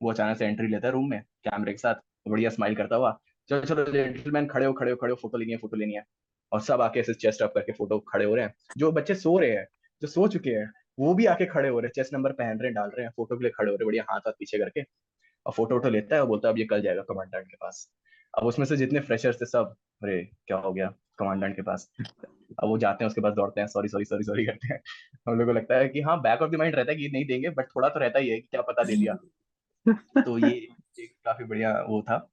वो 0.02 0.12
अचानक 0.12 0.38
से 0.38 0.46
एंट्री 0.46 0.68
लेता 0.68 0.88
है 0.88 0.94
रूम 0.94 1.10
में 1.10 1.22
कैमरे 1.44 1.72
के 1.72 1.78
साथ 1.78 1.96
बढ़िया 2.28 2.50
स्माइल 2.50 2.76
करता 2.76 2.96
हुआ 2.96 3.18
चलो 3.50 3.62
चलो 3.62 3.86
जेंटलमैन 3.92 4.48
खड़े 4.48 4.66
हो 4.66 4.74
खड़े 4.74 4.92
हो 4.92 4.98
खड़े 4.98 5.12
हो 5.12 5.16
फ़ोटो 5.22 5.38
लेनी 5.38 5.52
है 5.52 5.58
फ़ोटो 5.58 5.78
लेनी 5.78 5.94
है। 5.94 6.04
और 6.52 6.62
सब 6.62 6.82
आके 6.82 7.00
ऐसे 7.00 7.14
चेस्ट 7.14 7.42
अप 7.42 7.52
करके 7.56 7.72
फ़ोटो 7.72 8.00
खड़े 8.10 8.26
हो 8.26 8.36
रहे 8.36 8.46
हैं। 8.46 8.54
जो 8.78 8.92
बच्चे 8.92 9.16
सो 9.16 9.38
रहे 9.40 9.52
हैं 9.52 9.66
जो 10.02 10.08
सो 10.08 10.28
चुके 10.28 10.50
हैं 10.50 10.72
वो 11.00 11.14
भी 11.14 11.26
आके 11.26 11.46
खड़े 11.46 11.70
हो 11.70 11.80
रहे 11.80 11.88
हैं 11.88 11.92
चेस्ट 11.92 12.14
नंबर 12.14 12.32
पहन 12.32 12.48
रहे 12.48 12.66
हैं 12.66 12.74
डाल 12.74 12.90
रहे 12.90 13.04
हैं 13.04 13.12
फ़ोटो 13.12 13.38
के 13.38 13.44
लिए 13.44 13.52
खड़े 13.52 13.72
हो 13.72 13.76
रहे 13.76 13.84
हैं 13.84 13.88
बढ़िया 13.88 14.06
हाथ 14.10 14.20
हाथ 14.20 14.32
पीछे 14.32 14.58
करके। 14.58 14.82
और 15.46 15.54
फ़ोटो 15.54 15.76
वोटो 15.76 15.90
लेता 15.90 16.16
है 16.16 16.22
और 16.22 16.28
बोलता 16.28 16.48
है 16.48 16.54
अब 16.54 16.60
ये 16.60 16.66
कल 16.66 16.82
जाएगा 16.82 17.02
कमांडेंट 17.02 17.48
के 17.48 17.56
पास। 17.56 17.92
अब 18.38 18.46
उसमें 18.46 18.66
से 18.66 18.78
जितने 18.78 19.00
फ्रेशर्स 19.00 19.42
थे 19.42 19.46
सब 19.46 19.76
अरे 20.04 20.24
क्या 20.48 20.58
हो 20.58 20.74
गया 20.74 20.94
कमांडेंट 21.20 21.56
के 21.56 21.62
पास? 21.62 21.92
अब 22.64 22.70
वो 22.70 22.78
जाते 22.78 23.04
हैं 23.04 23.08
उसके 23.08 23.22
पास 23.22 23.34
दौड़ते 23.34 23.62
हैं 23.62 23.68
सॉरी 23.68 23.88
सॉरी 23.88 24.06
सॉरी 24.06 24.24
सॉरी 24.24 24.46
करते 24.46 24.74
हैं। 24.74 24.82
हम 25.30 25.40
लोग 25.40 25.48
को 25.48 25.54
लगता 25.54 25.76
है 25.76 25.90
कि 25.90 26.02
हाँ 26.02 26.22
बैक 26.22 26.42
ऑफ़ 26.42 26.52
द 26.52 26.56
माइंड 26.56 26.76
रहता 26.76 26.92
है 26.92 26.98
कि 26.98 27.10
नहीं 27.14 27.26
देंगे 27.26 27.50
बट 27.50 27.66
थोड़ा 27.66 27.90
तो 27.90 28.00
रहता 28.00 28.20
ही 28.20 28.30
है 28.30 28.36
कि 28.36 28.48
क्या 28.52 28.62
पता 28.62 28.84
दे 28.84 28.96
दिया। 28.96 29.14
तो 30.22 30.38
ये 30.38 30.52
एक 31.00 31.14
काफ़ी 31.26 31.46
बढ़िया 31.46 31.86
वो 31.90 32.02
था। 32.02 32.32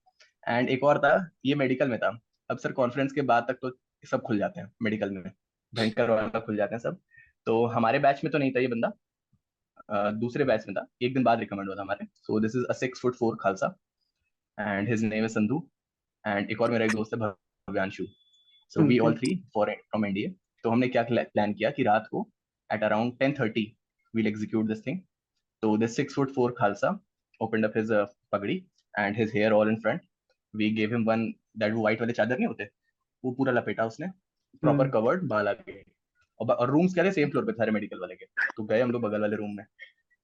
एंड 0.48 0.68
एक 0.68 0.84
और 0.84 0.98
था 0.98 1.30
ये 1.46 1.54
मेडिकल 1.54 1.88
में 1.88 1.98
था। 1.98 2.20
अब 2.50 2.58
सर 2.58 2.72
कॉन्फ्रेंस 2.72 3.12
के 3.12 3.22
बाद 3.22 3.46
तक 3.48 3.54
तो 3.62 3.78
सब 4.10 4.22
खुल 4.22 4.38
जाते 4.38 4.60
हैं 4.60 4.72
मेडिकल 4.82 5.10
में। 5.10 5.22
भयंकर 5.74 6.10
वाला 6.10 6.40
खुल 6.40 6.56
जाते 6.56 6.74
हैं 6.74 6.80
सब। 6.80 6.98
तो 7.46 7.64
हमारे 7.74 7.98
बैच 7.98 8.20
में 8.24 8.30
तो 8.32 8.38
नहीं 8.38 8.52
था 8.52 8.60
ये 8.60 8.68
बंदा। 8.68 8.92
दूसरे 10.18 10.44
बैच 10.44 10.64
में 10.68 10.74
था। 10.76 10.86
एक 11.02 11.14
दिन 11.14 11.22
बाद 11.24 11.40
रिकमेंड 11.40 11.68
हुआ 11.68 11.76
था 11.76 11.82
हमारे। 11.82 12.06
So 12.16 12.40
this 12.40 12.56
is 12.56 12.64
a 12.64 12.72
six 12.80 13.00
foot 13.00 13.16
four 13.16 13.36
Khalsa. 13.40 13.74
And 14.58 14.88
his 14.88 15.04
name 15.04 15.24
is 15.24 15.32
Sandhu 15.32 15.62
and 16.24 16.50
एक 16.50 16.60
और 16.60 16.70
मेरा 16.70 16.84
एक 16.84 16.92
दोस्त 16.92 17.14
है 17.14 17.20
Bhavyanshu. 17.20 18.06
So 18.72 18.82
we 18.88 18.98
all. 18.98 19.14
Three 19.18 19.36
four 19.54 19.74
from 19.90 20.06
India 20.06 20.30
तो 20.64 20.70
हमने 20.70 20.88
क्या 20.88 21.02
प्लान 21.12 21.52
किया 21.54 21.70
कि 21.70 21.82
रात 21.82 22.08
को 22.10 22.28
at 22.70 22.84
around 22.84 23.18
ten 23.18 23.34
thirty 23.40 23.72
we'll 24.14 24.26
execute 24.26 24.66
this 24.66 24.86
thing 24.86 25.00
So 25.62 25.68
this 25.80 25.92
six 25.96 26.14
foot 26.14 26.30
four 26.36 26.44
Khalsa 26.54 26.88
opened 27.40 27.66
up 27.66 27.74
his 27.78 27.90
uh, 27.96 28.06
pagdi 28.34 28.54
and 28.94 29.18
his 29.18 29.34
hair 29.34 29.50
all 29.58 29.68
in 29.72 29.76
front. 29.82 30.00
We 30.54 30.70
gave 30.78 30.94
him 30.94 31.04
one 31.10 31.20
that 31.62 31.76
white 31.82 32.00
वाले 32.00 32.12
चादर 32.12 32.38
नहीं 32.38 32.46
होते? 32.46 32.64
वो 33.24 33.32
पूरा 33.32 33.52
लपेटा 33.52 33.86
उसने। 33.86 34.08
Proper 34.62 34.88
covered 34.96 35.22
बाल 35.28 35.48
आके 35.48 35.72
और, 36.40 36.50
और 36.50 36.70
रूम्स 36.70 36.94
क्या 36.94 37.04
थे? 37.04 37.12
सेम 37.12 37.30
फ्लोर 37.30 37.44
पे 37.46 37.52
सारे 37.52 37.72
मेडिकल 37.72 38.00
वाले 38.00 38.14
के। 38.14 38.24
तो 38.56 38.64
गए 38.64 38.80
हम 38.80 38.90
लोग 38.90 39.02
बगल 39.02 39.20
वाले 39.20 39.36
रूम 39.36 39.56
में। 39.56 39.64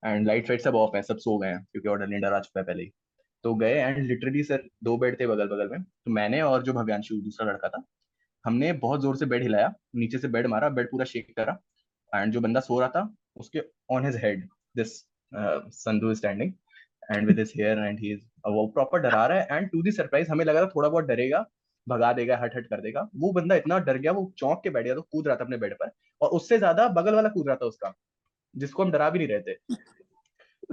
एंड 0.03 0.27
लाइट 0.27 0.47
फाइट 0.49 0.61
सब 0.61 0.75
ऑफ़ 0.77 0.97
है 0.97 1.03
सब 1.03 1.19
सो 1.19 1.37
गए 1.39 1.49
हैं 1.49 1.63
क्योंकि 1.63 1.89
ऑर्डर 1.89 2.09
लेंडर 2.09 2.33
आ 2.33 2.41
चुका 2.41 2.61
है 2.61 2.67
पहले 2.67 2.83
ही। 2.83 2.93
तो 3.45 3.55
गए 3.57 3.75
एंड 3.75 3.99
लिटरली 4.07 4.43
सर 4.45 4.63
दो 4.85 4.97
बेड 4.99 5.21
थे 5.21 5.27
बगल 5.27 5.49
बगल 5.49 5.69
में। 5.69 5.83
तो 5.83 6.11
मैंने 6.13 6.41
और 6.43 6.63
जो 6.63 6.73
भव्यांशु 6.75 7.15
दूसरा 7.17 7.51
लड़का 7.51 7.69
था 7.69 7.83
हमने 8.45 8.73
बहुत 8.75 9.01
ज़ोर 9.03 9.17
से 9.17 9.27
बेड 9.27 9.43
हिलाया 9.43 9.73
नीचे 9.97 10.19
से 10.19 10.29
बेड 10.29 10.47
मारा 10.47 10.69
बेड 10.71 10.91
पूरा 10.91 11.05
शेक 11.07 11.33
करा। 11.37 11.59
एंड 12.13 12.33
जो 12.33 12.41
बंदा 12.41 12.61
सो 12.61 12.79
रहा 12.81 12.89
था 12.89 13.09
उसके 13.37 13.63
on 13.91 14.05
his 14.05 14.17
head 14.25 14.49
this 14.77 14.97
Sandhu 15.75 16.15
standing 16.15 16.53
and 17.11 17.27
with 17.27 17.39
his 17.39 17.53
hair 17.57 17.79
and 17.79 18.01
he 18.01 18.13
is 18.13 18.21
वो 18.49 18.67
प्रॉपर 18.75 19.01
डरा 19.01 19.25
रहा 19.27 19.39
है। 19.39 19.47
एंड 19.51 19.69
टू 19.71 19.83
दी 19.83 19.93
सरप्राइज़ 19.93 20.31
हमें 20.31 20.45
लगा 20.45 20.63
था 20.63 20.69
थोड़ा 20.69 20.89
बहुत 20.89 21.05
डरेगा 21.05 21.45
भगा 21.89 22.13
देगा 22.13 22.37
हट 22.37 22.57
हट 22.57 22.67
कर 22.67 22.81
देगा। 22.81 23.09
वो 23.17 23.33
बंदा 23.33 23.55
इतना 23.57 23.79
डर 23.81 23.99
गया 23.99 24.13
वो 24.13 24.33
चौंक 24.39 24.61
के 24.65 24.71
बैठ 24.71 24.85
गया 24.85 24.95
तो 24.95 25.03
कूद 25.03 25.29
रहा 25.29 25.37
था 25.37 25.45
अपने 25.45 25.57
बेड 25.59 25.75
पर 25.75 25.91
और 26.21 26.31
उससे 26.31 26.59
ज़्यादा 26.59 26.89
बगल 26.91 27.15
वाला 27.15 27.29
कूद 27.29 27.49
रहा 27.49 27.57
था 27.57 27.67
उसका 27.67 27.93
जिसको 28.55 28.85
हम 28.85 28.91
डरा 28.93 29.09
भी 29.11 29.19
नहीं 29.19 29.29
रहे 29.29 29.41
थे। 29.43 29.77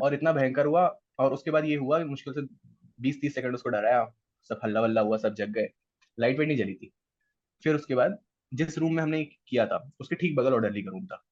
और 0.01 0.13
इतना 0.13 0.31
भयंकर 0.33 0.65
हुआ 0.65 0.85
और 1.19 1.33
उसके 1.33 1.51
बाद 1.51 1.65
ये 1.65 1.75
हुआ 1.77 1.97
कि 1.99 2.05
मुश्किल 2.05 2.33
से 2.33 2.41
बीस 2.99 3.21
तीस 3.21 3.35
सेकंड 3.35 3.55
उसको 3.55 3.69
डराया 3.69 4.05
सब 4.49 4.59
हल्ला 4.63 4.81
वल्ला 4.81 5.01
हुआ 5.01 5.17
सब 5.17 5.35
जग 5.35 5.49
गए 5.51 5.69
लाइट 6.17 6.39
वेट 6.39 6.47
नहीं 6.47 6.57
जली 6.57 6.73
थी। 6.73 6.91
फिर 7.63 7.75
उसके 7.75 7.95
बाद 7.95 8.17
जिस 8.51 8.77
रूम 8.77 8.93
में 8.95 9.01
हमने 9.03 9.23
किया 9.25 9.65
था 9.65 9.77
उसके 9.99 10.15
ठीक 10.15 10.35
बगल 10.35 10.53
ऑर्डरली 10.53 10.81
का 10.83 10.91
रूम 10.91 11.05
था। 11.05 11.23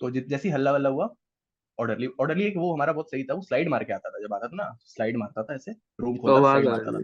तो 0.00 0.10
जैसे 0.10 0.48
ही 0.48 0.54
हल्ला 0.54 0.72
वल्ला 0.72 0.88
हुआ 0.88 1.08
ऑर्डरली 1.78 2.06
ऑर्डरली 2.20 2.44
एक 2.44 2.56
वो 2.56 2.72
हमारा 2.74 2.92
बहुत 2.92 3.10
सही 3.10 3.24
था 3.24 3.34
वो 3.34 3.42
स्लाइड 3.42 3.68
मार 3.68 3.84
के 3.84 3.92
आता 3.92 4.10
था 4.10 4.20
जब 4.22 4.34
आता 4.34 4.48
था 4.48 4.56
ना 4.56 4.76
स्लाइड 4.86 5.16
मारता 5.16 5.42
था 5.42 5.54
ऐसे 5.54 5.72
रूम 6.00 6.16
तो 6.16 6.22
खोलता 6.22 6.92
था। 6.92 7.02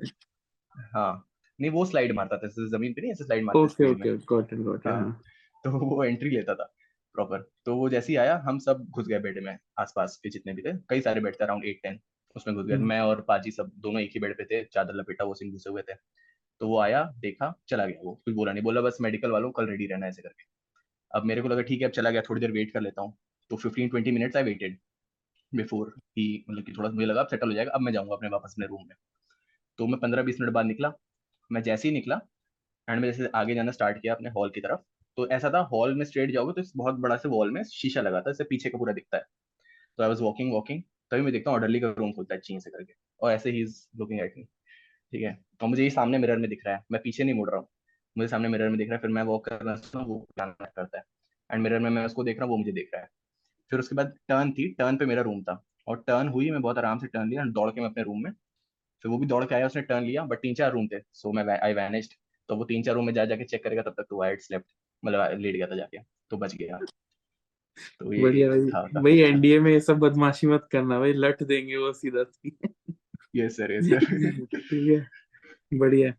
हाँ 0.92 1.28
नहीं 1.58 1.70
वो 1.70 1.84
स्लाइड 1.84 2.12
मारता 2.12 2.36
था 2.38 2.48
ज़मीन 2.48 2.92
पे 2.92 3.00
नहीं 3.00 3.12
ऐसे 3.12 3.24
स्लाइड 3.24 3.44
मारते 3.44 3.58
okay 3.60 3.90
okay 3.90 4.16
got 4.26 4.52
it 4.52 4.58
got 4.60 4.86
it 4.86 5.62
तो 5.64 5.78
वो 5.78 6.02
एंट्री 6.04 6.30
लेता 6.30 6.54
था 6.54 6.72
प्रॉपर 7.14 7.46
तो 7.64 7.76
वो 7.76 7.88
जैसे 7.88 8.12
ही 8.12 8.16
आया 8.16 8.36
हम 8.46 8.58
सब 8.58 8.84
घुस 8.90 9.06
गए 9.08 9.18
बेड 9.20 9.42
में 9.44 9.56
आसपास 9.78 10.16
के 10.22 10.30
जितने 10.30 10.52
भी 10.52 10.62
थे 10.62 10.72
कई 10.88 11.00
सारे 11.00 11.20
बेड 11.20 11.34
थे 11.34 11.44
अराउंड 11.44 11.64
एट 11.64 11.80
टेन 11.82 11.98
उसमें 12.36 12.54
घुस 12.56 12.66
गए। 12.66 12.74
हम्म, 12.74 12.86
मैं 12.86 13.00
और 13.00 13.20
पाजी 13.28 13.50
सब 13.50 13.70
दोनों 13.76 14.00
एक 14.00 14.10
ही 14.14 14.20
बेड 14.20 14.36
पे 14.38 14.44
थे 14.44 14.62
चादर 14.64 14.94
लपेटा 14.94 15.24
वो 15.24 15.34
सिंह 15.34 15.52
घुसे 15.52 15.70
हुए 15.70 15.82
थे। 15.82 15.94
तो 16.60 16.68
वो 16.68 16.78
आया 16.80 17.02
देखा 17.20 17.52
चला 17.68 17.86
गया 17.86 18.00
वो 18.04 18.14
कुछ 18.24 18.34
बोला 18.34 18.52
नहीं 18.52 18.62
बोला 18.64 18.80
बस 18.80 18.98
मेडिकल 19.00 19.30
वालों 19.30 19.50
कल 19.50 19.66
रेडी 19.66 19.86
रहना 19.86 20.06
ऐसे 20.06 20.22
करके। 20.22 20.44
अब 21.10 21.24
मेरे 21.24 21.42
को 21.42 21.48
लगा 21.48 21.62
ठीक 21.62 21.80
है 21.80 21.86
अब 21.86 21.92
चला 21.92 22.10
गया 22.10 22.22
थोड़ी 22.28 22.40
देर 22.40 22.52
वेट 22.52 22.72
कर 22.72 22.80
लेता 22.80 23.02
हूँ। 23.02 23.16
तो 23.50 23.56
fifteen 23.56 23.88
twenty 23.88 24.10
minutes 24.10 24.36
I 24.36 24.42
waited 24.42 24.78
before 25.52 25.92
ही 26.18 26.44
मतलब 26.50 26.64
कि 26.64 26.72
थोड़ा 26.78 26.90
मुझे 26.90 27.06
लगा 27.06 27.20
अब 27.20 27.28
सेटल 27.28 27.48
हो 27.48 27.54
जाएगा 27.54 27.70
अब 27.70 27.80
मैं 27.80 27.92
जाऊँगा 27.92 28.14
अपने 28.14 28.28
वापस 28.28 28.54
अपने 28.54 28.66
रूम 28.66 28.86
में। 28.88 28.96
तो 29.78 29.86
मैं 29.86 30.00
पंद्रह 30.00 30.22
बीस 30.22 30.40
मिनट 30.40 30.52
बाद 30.52 30.66
निकला 30.66 30.92
मैं 31.50 31.62
जैसे 31.62 31.88
ही 31.88 31.94
निकला 31.94 32.20
एंड 32.88 33.00
मैं 33.00 33.10
जैसे 33.12 33.30
आगे 33.34 33.54
जाना 33.54 33.72
स्टार्ट 33.72 33.98
किया 34.02 34.14
अपने 34.14 34.30
हॉल 34.30 34.50
की 34.50 34.60
तरफ़ 34.60 34.80
तो 35.18 35.28
ऐसा 35.30 35.50
था 35.50 35.58
हॉल 35.72 35.94
में 35.94 36.04
स्ट्रेट 36.04 36.30
जाओगे 36.32 36.52
तो 36.52 36.60
इस 36.60 36.72
बहुत 36.76 36.94
बड़ा 37.00 37.16
से 37.16 37.28
वॉल 37.28 37.50
में 37.52 37.62
शीशा 37.64 38.00
लगा 38.02 38.20
था, 38.20 38.30
इससे 38.30 38.44
पीछे 38.44 38.70
का 38.70 38.78
पूरा 38.78 38.92
दिखता 38.92 39.16
है। 39.16 39.22
तो 39.98 40.02
आई 40.02 40.08
वॉज़ 40.08 40.22
वॉकिंग 40.22 40.52
वॉकिंग 40.52 40.82
तभी 41.12 41.22
मैं 41.22 41.32
देखता 41.32 41.50
हूँ 41.50 41.56
ऑर्डरली 41.56 41.80
का 41.80 41.88
रूम 41.98 42.12
खुलता 42.12 42.34
है 42.34 42.40
चीन 42.42 42.60
से 42.60 42.70
करके, 42.70 42.92
और 43.20 43.32
ऐसे 43.32 43.50
he 43.50 43.62
is 43.62 43.76
looking 43.98 44.20
at 44.20 44.34
me 44.38 44.44
ठीक 45.12 45.22
है? 45.22 45.38
और 45.62 45.68
मुझे 45.68 45.82
ये 45.84 45.90
सामने 45.90 46.18
मिरर 46.18 46.38
में 46.38 46.48
दिख 46.50 46.62
रहा 46.66 46.74
है, 46.76 46.82
मैं 46.92 47.00
पीछे 47.02 47.24
नहीं 47.24 47.34
मुड़ 47.34 47.48
रहा 47.50 47.60
हूँ, 47.60 47.68
मुझे 48.16 48.28
सामने 48.28 48.48
मिरर 48.48 48.68
में 48.70 48.78
दिख 48.78 48.88
रहा 48.88 48.96
है, 48.96 49.00
फिर 49.02 49.10
मैं 49.10 49.22
वॉक 49.24 49.44
कर 49.46 49.62
रहा 49.62 49.74
हूँ 49.94 50.06
वो 50.08 50.26
करता 50.38 50.98
है 50.98 51.04
एंड 51.50 51.62
मिरर 51.62 51.78
में 51.80 51.90
मैं 51.90 52.04
उसको 52.06 52.24
देख 52.24 52.38
रहा 52.38 52.44
हूँ, 52.44 52.52
वो 52.52 52.58
मुझे 52.58 52.72
देख 52.72 52.90
रहा 52.94 53.02
है। 53.02 53.08
फिर 53.70 53.80
उसके 53.80 53.96
बाद 53.96 54.14
टर्न 54.28 54.52
थी 54.52 54.68
टर्न 54.74 54.96
पे 54.96 55.06
मेरा 55.06 55.22
रूम 55.22 55.42
था, 55.42 55.62
और 55.86 56.04
टर्न 56.06 56.28
हुई, 56.28 56.50
मैं 56.50 56.62
बहुत 56.62 56.78
आराम 56.78 56.98
से 56.98 57.06
टर्न 57.08 57.28
लिया 57.30 57.44
दौड़ 57.52 57.70
के 57.70 57.80
मैं 57.80 57.88
अपने 57.90 58.02
रूम 58.04 58.22
में 58.24 58.32
फिर 59.06 59.10
वो 59.10 59.18
भी 59.18 59.26
दौड़ 59.26 59.44
के 59.44 59.54
आया 59.54 59.66
उसने 59.66 59.82
टर्न 59.82 60.04
लिया 60.04 60.24
बट 60.26 60.38
तीन 60.42 60.54
चार 60.54 60.72
रूम 60.72 60.86
थे 60.92 61.00
सो 61.14 61.32
मैं 61.32 61.44
आई 61.58 61.74
वैनिस्ड 61.74 62.14
तो 62.48 62.56
वो 62.56 62.64
तीन 62.64 62.82
चार 62.82 62.94
रूम 62.94 63.06
में 63.06 63.12
जा 63.14 63.24
जाके 63.24 63.44
चेक 63.44 63.62
करेगा 63.64 63.82
तब 63.82 63.94
तक 63.98 64.06
तो 64.10 64.18
वाइट 64.18 64.42
स्लेप्ट 64.42 64.66
मतलब 65.02 65.38
लेट 65.40 65.56
गया 65.56 65.66
था 65.66 65.76
जाके 65.76 65.98
तो 66.30 66.36
बच 66.36 66.54
गया। 66.56 66.78
तो 68.00 68.12
ये 68.12 68.22
बढ़िया 68.22 68.48
भाई 68.50 69.02
भाई 69.02 69.18
एनडीए 69.30 69.60
में 69.60 69.70
ये 69.70 69.80
सब 69.80 69.98
बदमाशी 69.98 70.46
मत 70.46 70.68
करना 70.72 70.98
भाई 71.00 71.12
लट 71.12 71.42
देंगे 71.42 71.76
वो 71.76 71.92
सीधा 71.92 72.24
सी 72.24 72.56
यस 73.36 73.56
सर 73.56 73.72
यस 73.72 73.90
सर 73.90 74.44
ठीक 74.54 74.88
है 74.90 75.78
बढ़िया। 75.78 76.12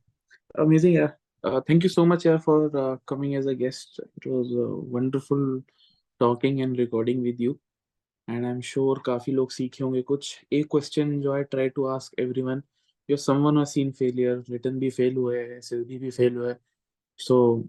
अमेजिंग 0.65 0.95
यार। 0.95 1.17
Thank 1.43 1.83
you 1.85 1.89
so 1.89 2.03
much 2.05 2.25
यार 2.25 2.39
uh, 2.45 2.97
coming 3.05 3.35
as 3.35 3.45
a 3.45 3.53
guest. 3.55 3.99
It 3.99 4.25
was 4.25 4.47
uh, 4.51 4.75
wonderful 4.95 5.63
talking 6.19 6.61
and 6.61 6.77
recording 6.77 7.21
with 7.21 7.39
you. 7.39 7.59
And 8.27 8.47
I'm 8.47 8.61
sure 8.69 8.99
काफ़ी 9.05 9.33
लोग 9.33 9.51
सीखे 9.51 9.83
होंगे 9.83 10.01
कुछ। 10.01 10.45
एक 10.53 10.67
क्वेश्चन 10.71 11.19
जो 11.21 11.35
I 11.37 11.43
try 11.43 11.67
to 11.75 11.85
ask 11.89 12.19
everyone 12.19 12.63
you're 13.11 13.29
someone 13.29 13.57
has 13.57 13.73
seen 13.77 13.93
failure, 14.01 14.45
written 14.49 14.79
भी 14.79 14.91
fail 14.91 15.17
हुए 15.17 15.39
है 15.39 15.61
SLB 15.61 15.99
भी 15.99 16.11
fail 16.11 16.35
हुआ 16.35 16.49
है, 16.49 16.59
so, 17.29 17.63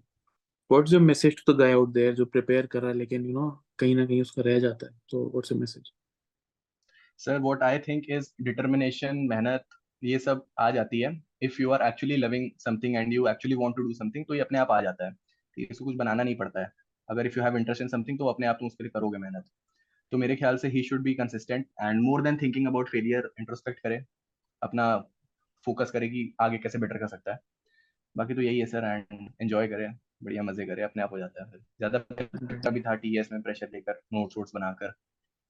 what's 0.73 0.93
your 0.93 1.07
message 1.07 1.35
to 1.35 1.53
the 1.53 1.59
guy 1.59 1.75
out 1.75 1.89
there 1.89 2.13
जो 2.13 2.25
prepare 2.37 2.67
कर 2.67 2.81
रहा 2.81 2.91
है, 2.91 2.97
लेकिन, 2.97 3.27
you 3.27 3.37
know, 3.37 3.53
कहीं 3.79 3.97
ना 3.97 4.07
कहीं 4.07 4.23
उसका 4.23 4.43
रह 4.43 4.59
जाता 4.59 4.87
है? 4.87 5.01
So, 5.15 5.21
what's 5.25 5.47
your 5.47 5.59
message? 5.59 5.89
Sir 7.19 7.39
what 7.39 7.63
I 7.63 7.79
think 7.79 8.05
is 8.11 8.33
determination 8.41 9.17
मेहनत, 9.17 9.65
ये 10.05 10.19
सब 10.19 10.47
आ 10.59 10.71
जाती 10.71 11.01
है। 11.01 11.23
If 11.43 11.63
you 11.63 11.71
are 11.71 11.83
actually 11.83 12.17
loving 12.17 12.51
something 12.59 12.97
and 12.97 13.13
you 13.13 13.29
actually 13.29 13.57
want 13.57 13.77
to 13.77 13.83
do 13.83 13.93
something 13.93 14.25
तो 14.29 14.35
ये 14.35 14.41
अपने 14.41 14.59
आप 14.59 14.71
आ 14.71 14.81
जाता 14.83 15.07
है। 15.07 15.17
इसको 15.59 15.85
कुछ 15.85 15.97
बनाना 15.97 16.23
नहीं 16.23 16.37
पड़ता 16.37 16.61
है। 16.61 16.73
अगर 17.11 17.27
if 17.27 17.39
you 17.39 17.45
have 17.45 17.57
interest 17.57 17.83
in 17.83 17.89
something 17.89 18.19
तो 18.19 18.27
अपने 18.27 18.47
आप 18.47 18.57
तुम 18.57 18.67
उसके 18.67 18.85
लिए 18.85 18.91
करोगे 18.91 19.19
मेहनत। 19.19 19.45
तो 20.13 20.19
मेरे 20.19 20.37
ख्याल 20.37 20.57
से 20.57 20.69
he 20.69 20.83
should 20.83 21.03
be 21.03 21.15
consistent 21.15 21.67
and 21.81 22.01
more 22.01 22.23
than 22.23 22.37
thinking 22.37 22.67
about 22.67 22.89
failure 22.89 23.31
introspect 23.41 23.81
करे। 23.81 24.05
अपना 24.63 25.11
फोकस 25.67 25.91
करे 25.91 26.09
कि 26.09 26.33
आगे 26.41 26.59
कैसे 26.59 26.79
बेटर 26.79 26.99
कर 26.99 27.09
सकता 27.09 27.33
है। 27.33 27.41
बाकी 28.17 28.35
तो 28.35 28.43
यही 28.43 28.59
है 28.59 28.67
सर 28.67 28.85
एंड 28.85 29.29
एंजॉय 29.43 29.69
करें 29.69 29.93
बढ़िया 30.23 30.43
मज़े 30.43 30.67
करें 30.67 30.83
अपने 30.85 31.03
आप 31.03 31.13
हो 31.13 31.19
जाता 31.19 31.45
है। 31.45 31.59
ज़्यादा 31.59 32.71
भी 32.71 32.81
था 32.81 32.95
टी 32.95 33.19
में 33.33 33.43
प्रेशर 33.43 33.71
लेकर 33.73 34.01
नोट 34.13 34.33
शोट्स 34.33 34.55
बनाकर 34.55 34.95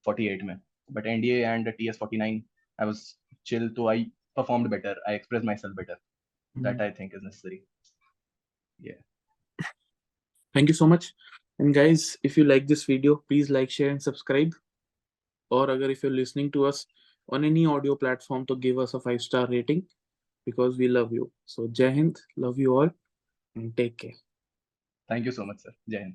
फोर्टी 0.07 0.43
में। 0.43 0.59
But 0.93 1.07
N 1.07 1.21
D 1.21 1.29
and 1.31 1.69
T 1.69 1.89
S 1.89 1.99
I 2.03 2.87
was 2.87 3.03
chill 3.47 3.69
तो 3.69 3.89
I 3.89 4.05
perform 4.37 4.69
better 4.69 5.03
I 5.09 5.15
express 5.15 5.43
myself 5.57 5.77
better 5.77 5.99
that 6.57 6.81
I 6.81 6.91
think 6.91 7.15
is 7.15 7.25
necessary 7.25 7.65
thank 10.55 10.69
you 10.69 10.75
so 10.75 10.87
much 10.87 11.15
and 11.61 11.75
guys 11.75 12.05
if 12.25 12.39
you 12.41 12.45
like 12.45 12.67
this 12.67 12.89
video 12.91 13.15
please 13.29 13.53
like 13.53 13.71
share 13.71 13.91
and 13.91 14.01
subscribe 14.01 14.53
और 15.51 15.71
अगर 15.71 15.91
if 15.91 16.07
you 16.07 16.13
listening 16.13 16.51
to 16.53 16.63
us 16.63 16.87
on 17.29 17.45
any 17.45 17.67
audio 17.67 17.95
platform 17.95 18.47
to 18.47 18.57
give 18.57 18.79
us 18.79 18.95
a 18.95 19.01
five 19.01 19.21
star 19.21 19.47
rating 19.47 19.85
because 20.47 20.79
we 20.79 20.89
love 20.89 21.13
you. 21.13 21.31
So 21.47 21.69
Jai 21.69 21.91
Hind, 21.91 22.21
love 22.37 22.59
you 22.59 22.75
all 22.77 22.91
and 23.57 23.77
take 23.77 23.99
care. 23.99 24.19
Thank 25.09 25.25
you 25.25 25.33
so 25.33 25.45
much, 25.45 25.61
sir. 25.61 25.73
Jai 25.89 25.99
Hind. 25.99 26.15